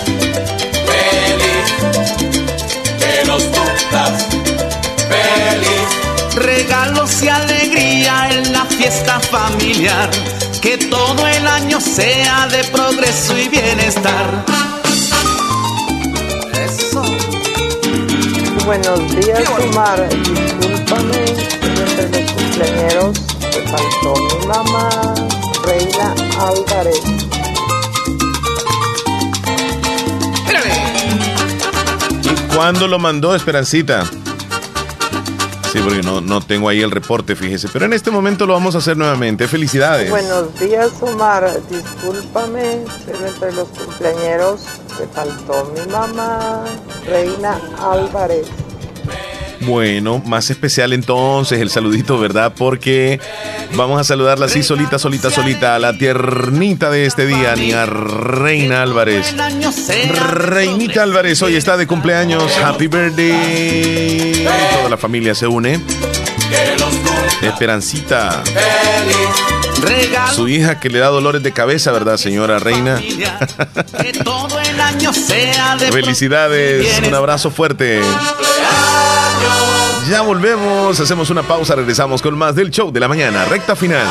[0.85, 1.73] feliz,
[2.99, 4.25] que los cumplas
[5.09, 6.35] feliz.
[6.35, 10.11] Regalos y alegría en la fiesta familiar.
[10.61, 14.45] Que todo el año sea de progreso y bienestar.
[16.63, 17.03] Eso.
[18.65, 20.07] Buenos días, Omar.
[20.09, 21.25] Discúlpame,
[21.61, 24.89] entre los cumpleaños te faltó mi mamá,
[25.63, 27.01] Reina Álvarez.
[32.23, 34.05] ¿Y cuándo lo mandó Esperancita?
[35.71, 37.67] Sí, porque no, no tengo ahí el reporte, fíjese.
[37.71, 39.47] Pero en este momento lo vamos a hacer nuevamente.
[39.47, 40.09] Felicidades.
[40.09, 41.47] Buenos días, Omar.
[41.69, 44.61] Discúlpame, pero entre los cumpleaños
[44.97, 46.63] te faltó mi mamá,
[47.05, 48.47] Reina Álvarez.
[49.61, 52.53] Bueno, más especial entonces el saludito, ¿verdad?
[52.55, 53.19] Porque
[53.75, 57.85] vamos a saludarla así solita, solita, solita, a la tiernita de este día, ni a
[57.85, 59.35] Reina Álvarez.
[60.31, 62.57] Reinita Álvarez hoy está de cumpleaños.
[62.57, 64.45] Happy birthday.
[64.77, 65.79] Toda la familia se une.
[67.41, 68.43] Esperancita.
[70.35, 72.99] Su hija que le da dolores de cabeza, ¿verdad, señora Reina?
[74.01, 78.01] que todo el año sea de Felicidades, un abrazo fuerte.
[80.09, 84.07] Ya volvemos, hacemos una pausa, regresamos con más del show de la mañana, recta final.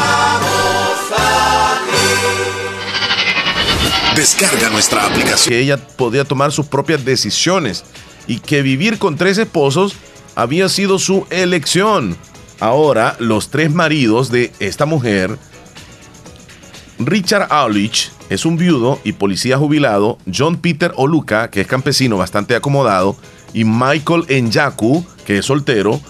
[4.14, 5.50] Descarga nuestra aplicación.
[5.50, 7.84] Que ella podía tomar sus propias decisiones
[8.26, 9.94] y que vivir con tres esposos
[10.34, 12.16] había sido su elección.
[12.60, 15.38] Ahora, los tres maridos de esta mujer,
[16.98, 22.54] Richard Aulich, es un viudo y policía jubilado, John Peter Oluka, que es campesino bastante
[22.56, 23.16] acomodado,
[23.52, 26.00] y Michael Enyaku, que es soltero,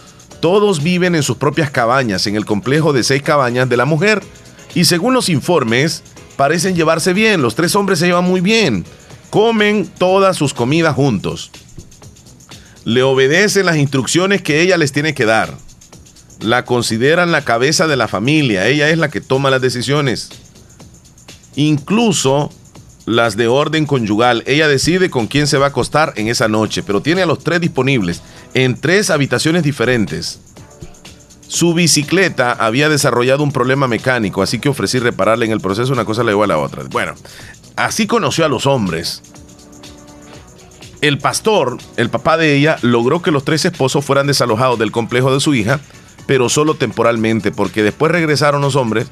[0.40, 4.22] todos viven en sus propias cabañas en el complejo de seis cabañas de la mujer.
[4.74, 6.02] Y según los informes,
[6.36, 8.84] parecen llevarse bien, los tres hombres se llevan muy bien,
[9.30, 11.50] comen todas sus comidas juntos,
[12.84, 15.54] le obedecen las instrucciones que ella les tiene que dar,
[16.40, 20.28] la consideran la cabeza de la familia, ella es la que toma las decisiones.
[21.56, 22.52] Incluso
[23.08, 24.42] las de orden conyugal.
[24.46, 27.42] Ella decide con quién se va a acostar en esa noche, pero tiene a los
[27.42, 28.22] tres disponibles
[28.54, 30.40] en tres habitaciones diferentes.
[31.46, 36.04] Su bicicleta había desarrollado un problema mecánico, así que ofrecí repararle en el proceso, una
[36.04, 36.84] cosa le llevó a la otra.
[36.90, 37.14] Bueno,
[37.76, 39.22] así conoció a los hombres.
[41.00, 45.32] El pastor, el papá de ella, logró que los tres esposos fueran desalojados del complejo
[45.32, 45.80] de su hija,
[46.26, 49.06] pero solo temporalmente, porque después regresaron los hombres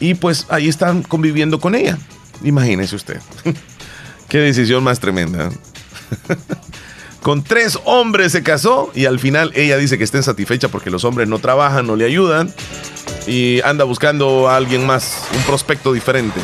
[0.00, 1.98] y pues ahí están conviviendo con ella.
[2.42, 3.20] Imagínese usted.
[4.28, 5.50] Qué decisión más tremenda.
[7.22, 11.04] con tres hombres se casó y al final ella dice que está insatisfecha porque los
[11.04, 12.52] hombres no trabajan, no le ayudan
[13.26, 16.40] y anda buscando a alguien más, un prospecto diferente.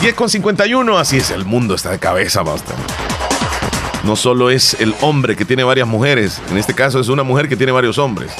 [0.00, 2.74] 10 con 51, así es, el mundo está de cabeza, basta.
[4.04, 7.48] No solo es el hombre que tiene varias mujeres, en este caso es una mujer
[7.48, 8.32] que tiene varios hombres.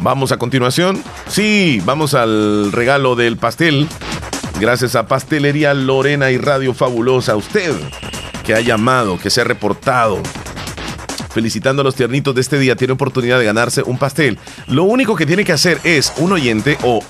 [0.00, 1.02] Vamos a continuación.
[1.28, 3.88] Sí, vamos al regalo del pastel.
[4.60, 7.36] Gracias a Pastelería Lorena y Radio Fabulosa.
[7.36, 7.74] Usted
[8.44, 10.22] que ha llamado, que se ha reportado.
[11.30, 14.38] Felicitando a los tiernitos de este día, tiene oportunidad de ganarse un pastel.
[14.68, 17.02] Lo único que tiene que hacer es un oyente o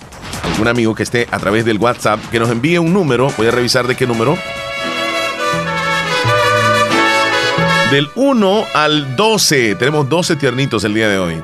[0.43, 3.31] algún amigo que esté a través del WhatsApp que nos envíe un número.
[3.37, 4.39] Voy a revisar de qué número.
[7.95, 11.41] Del 1 al 12, tenemos 12 tiernitos el día de hoy.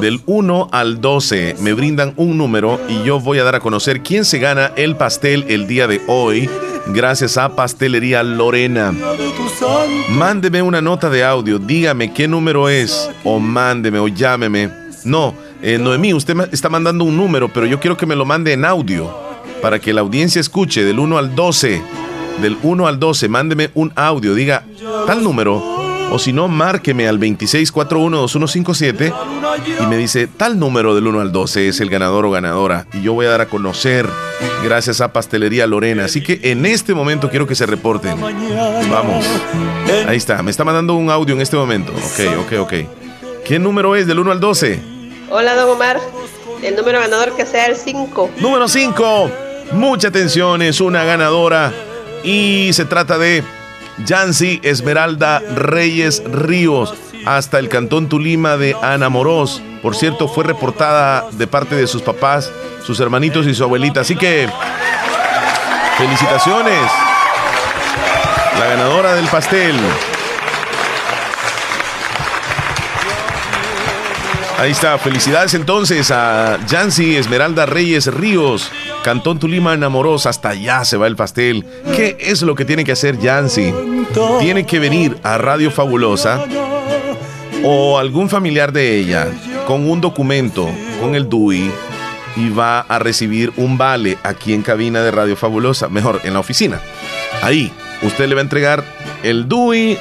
[0.00, 4.00] Del 1 al 12 me brindan un número y yo voy a dar a conocer
[4.00, 6.48] quién se gana el pastel el día de hoy
[6.86, 8.94] gracias a Pastelería Lorena.
[10.08, 14.70] Mándeme una nota de audio, dígame qué número es o mándeme o llámeme.
[15.04, 18.24] No, eh, Noemí, usted me está mandando un número, pero yo quiero que me lo
[18.24, 19.14] mande en audio
[19.60, 21.82] para que la audiencia escuche del 1 al 12.
[22.40, 24.64] Del 1 al 12, mándeme un audio, diga
[25.06, 25.81] tal número
[26.12, 29.14] o si no, márqueme al 26412157
[29.80, 32.86] y me dice tal número del 1 al 12 es el ganador o ganadora.
[32.92, 34.06] Y yo voy a dar a conocer
[34.62, 36.04] gracias a Pastelería Lorena.
[36.04, 38.20] Así que en este momento quiero que se reporten.
[38.20, 39.24] Vamos.
[40.06, 40.42] Ahí está.
[40.42, 41.92] Me está mandando un audio en este momento.
[41.92, 42.74] Ok, ok, ok.
[43.46, 44.80] ¿Qué número es del 1 al 12?
[45.30, 45.98] Hola, don Omar.
[46.62, 48.32] El número ganador que sea el 5.
[48.38, 49.30] Número 5.
[49.72, 51.72] Mucha atención, es una ganadora.
[52.22, 53.42] Y se trata de
[53.98, 56.94] Yancy Esmeralda Reyes Ríos,
[57.26, 59.62] hasta el cantón Tulima de Ana Morós.
[59.82, 62.50] Por cierto, fue reportada de parte de sus papás,
[62.84, 64.00] sus hermanitos y su abuelita.
[64.00, 64.48] Así que,
[65.98, 66.90] felicitaciones.
[68.58, 69.76] La ganadora del pastel.
[74.62, 78.70] Ahí está, felicidades entonces a Yancy Esmeralda Reyes Ríos,
[79.02, 81.66] Cantón Tulima Enamoros, hasta allá se va el pastel.
[81.96, 83.74] ¿Qué es lo que tiene que hacer Yancy?
[84.38, 86.44] Tiene que venir a Radio Fabulosa
[87.64, 89.26] o algún familiar de ella
[89.66, 90.70] con un documento,
[91.00, 91.68] con el DUI,
[92.36, 96.38] y va a recibir un vale aquí en cabina de Radio Fabulosa, mejor, en la
[96.38, 96.80] oficina.
[97.42, 97.72] Ahí,
[98.02, 98.84] usted le va a entregar
[99.24, 99.98] el DUI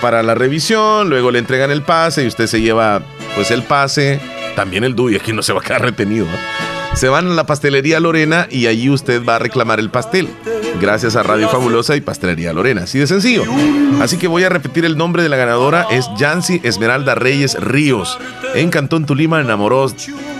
[0.00, 3.02] para la revisión, luego le entregan el pase y usted se lleva
[3.34, 4.20] pues el pase,
[4.56, 6.26] también el DUI, aquí no se va a quedar retenido.
[6.94, 10.28] Se van a la pastelería Lorena y allí usted va a reclamar el pastel.
[10.80, 12.82] Gracias a Radio Fabulosa y Pastelería Lorena.
[12.82, 13.44] Así de sencillo.
[14.00, 15.86] Así que voy a repetir el nombre de la ganadora.
[15.90, 18.18] Es Yancy Esmeralda Reyes Ríos.
[18.54, 19.94] En Cantón Tulima, en Amorós.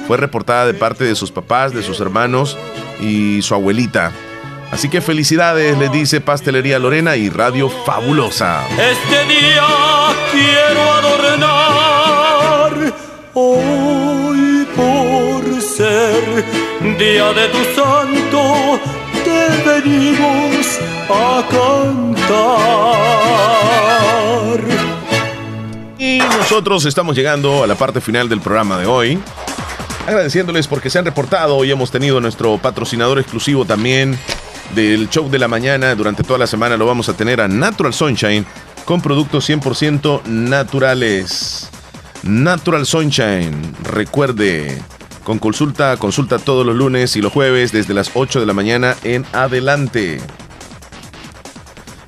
[0.06, 2.58] Fue reportada de parte de sus papás, de sus hermanos
[3.00, 4.12] y su abuelita.
[4.70, 8.66] Así que felicidades, les dice Pastelería Lorena y Radio Fabulosa.
[8.72, 9.66] Este día
[10.32, 11.89] quiero adornar
[13.34, 16.44] hoy por ser
[16.98, 18.80] día de tu santo
[19.24, 20.78] te venimos
[21.08, 22.30] a cantar.
[25.98, 29.18] Y nosotros estamos llegando a la parte final del programa de hoy.
[30.06, 31.56] Agradeciéndoles porque se han reportado.
[31.56, 34.18] Hoy hemos tenido nuestro patrocinador exclusivo también
[34.74, 35.94] del show de la mañana.
[35.94, 38.46] Durante toda la semana lo vamos a tener a Natural Sunshine
[38.84, 41.70] con productos 100% naturales.
[42.22, 44.78] Natural Sunshine, recuerde,
[45.24, 48.94] con consulta, consulta todos los lunes y los jueves desde las 8 de la mañana
[49.04, 50.20] en adelante.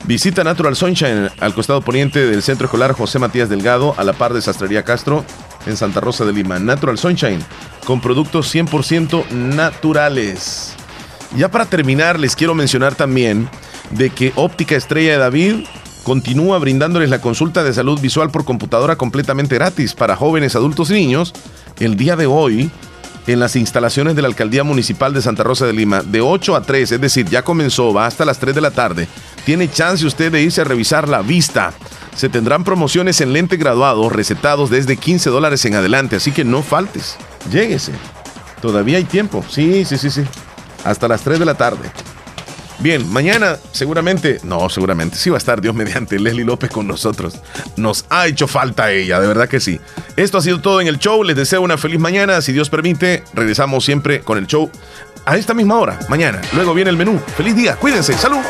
[0.04, 4.34] Visita Natural Sunshine al costado poniente del Centro Escolar José Matías Delgado, a la par
[4.34, 5.24] de Sastrería Castro,
[5.64, 6.58] en Santa Rosa de Lima.
[6.58, 7.42] Natural Sunshine,
[7.86, 10.74] con productos 100% naturales.
[11.36, 13.48] Ya para terminar, les quiero mencionar también
[13.92, 15.64] de que Óptica Estrella de David
[16.02, 20.94] continúa brindándoles la consulta de salud visual por computadora completamente gratis para jóvenes, adultos y
[20.94, 21.32] niños
[21.78, 22.70] el día de hoy
[23.26, 26.62] en las instalaciones de la Alcaldía Municipal de Santa Rosa de Lima de 8 a
[26.62, 29.08] 3, es decir, ya comenzó, va hasta las 3 de la tarde.
[29.44, 31.72] Tiene chance usted de irse a revisar la vista.
[32.16, 36.62] Se tendrán promociones en lente graduado recetados desde 15 dólares en adelante, así que no
[36.62, 37.16] faltes.
[37.50, 37.92] Lléguese.
[38.60, 39.44] Todavía hay tiempo.
[39.48, 40.22] Sí, sí, sí, sí.
[40.84, 41.90] Hasta las 3 de la tarde.
[42.82, 47.34] Bien, mañana seguramente, no, seguramente sí va a estar Dios mediante Leslie López con nosotros.
[47.76, 49.80] Nos ha hecho falta ella, de verdad que sí.
[50.16, 51.22] Esto ha sido todo en el show.
[51.22, 52.42] Les deseo una feliz mañana.
[52.42, 54.68] Si Dios permite, regresamos siempre con el show
[55.24, 56.40] a esta misma hora, mañana.
[56.54, 57.20] Luego viene el menú.
[57.36, 58.40] Feliz día, cuídense, salud.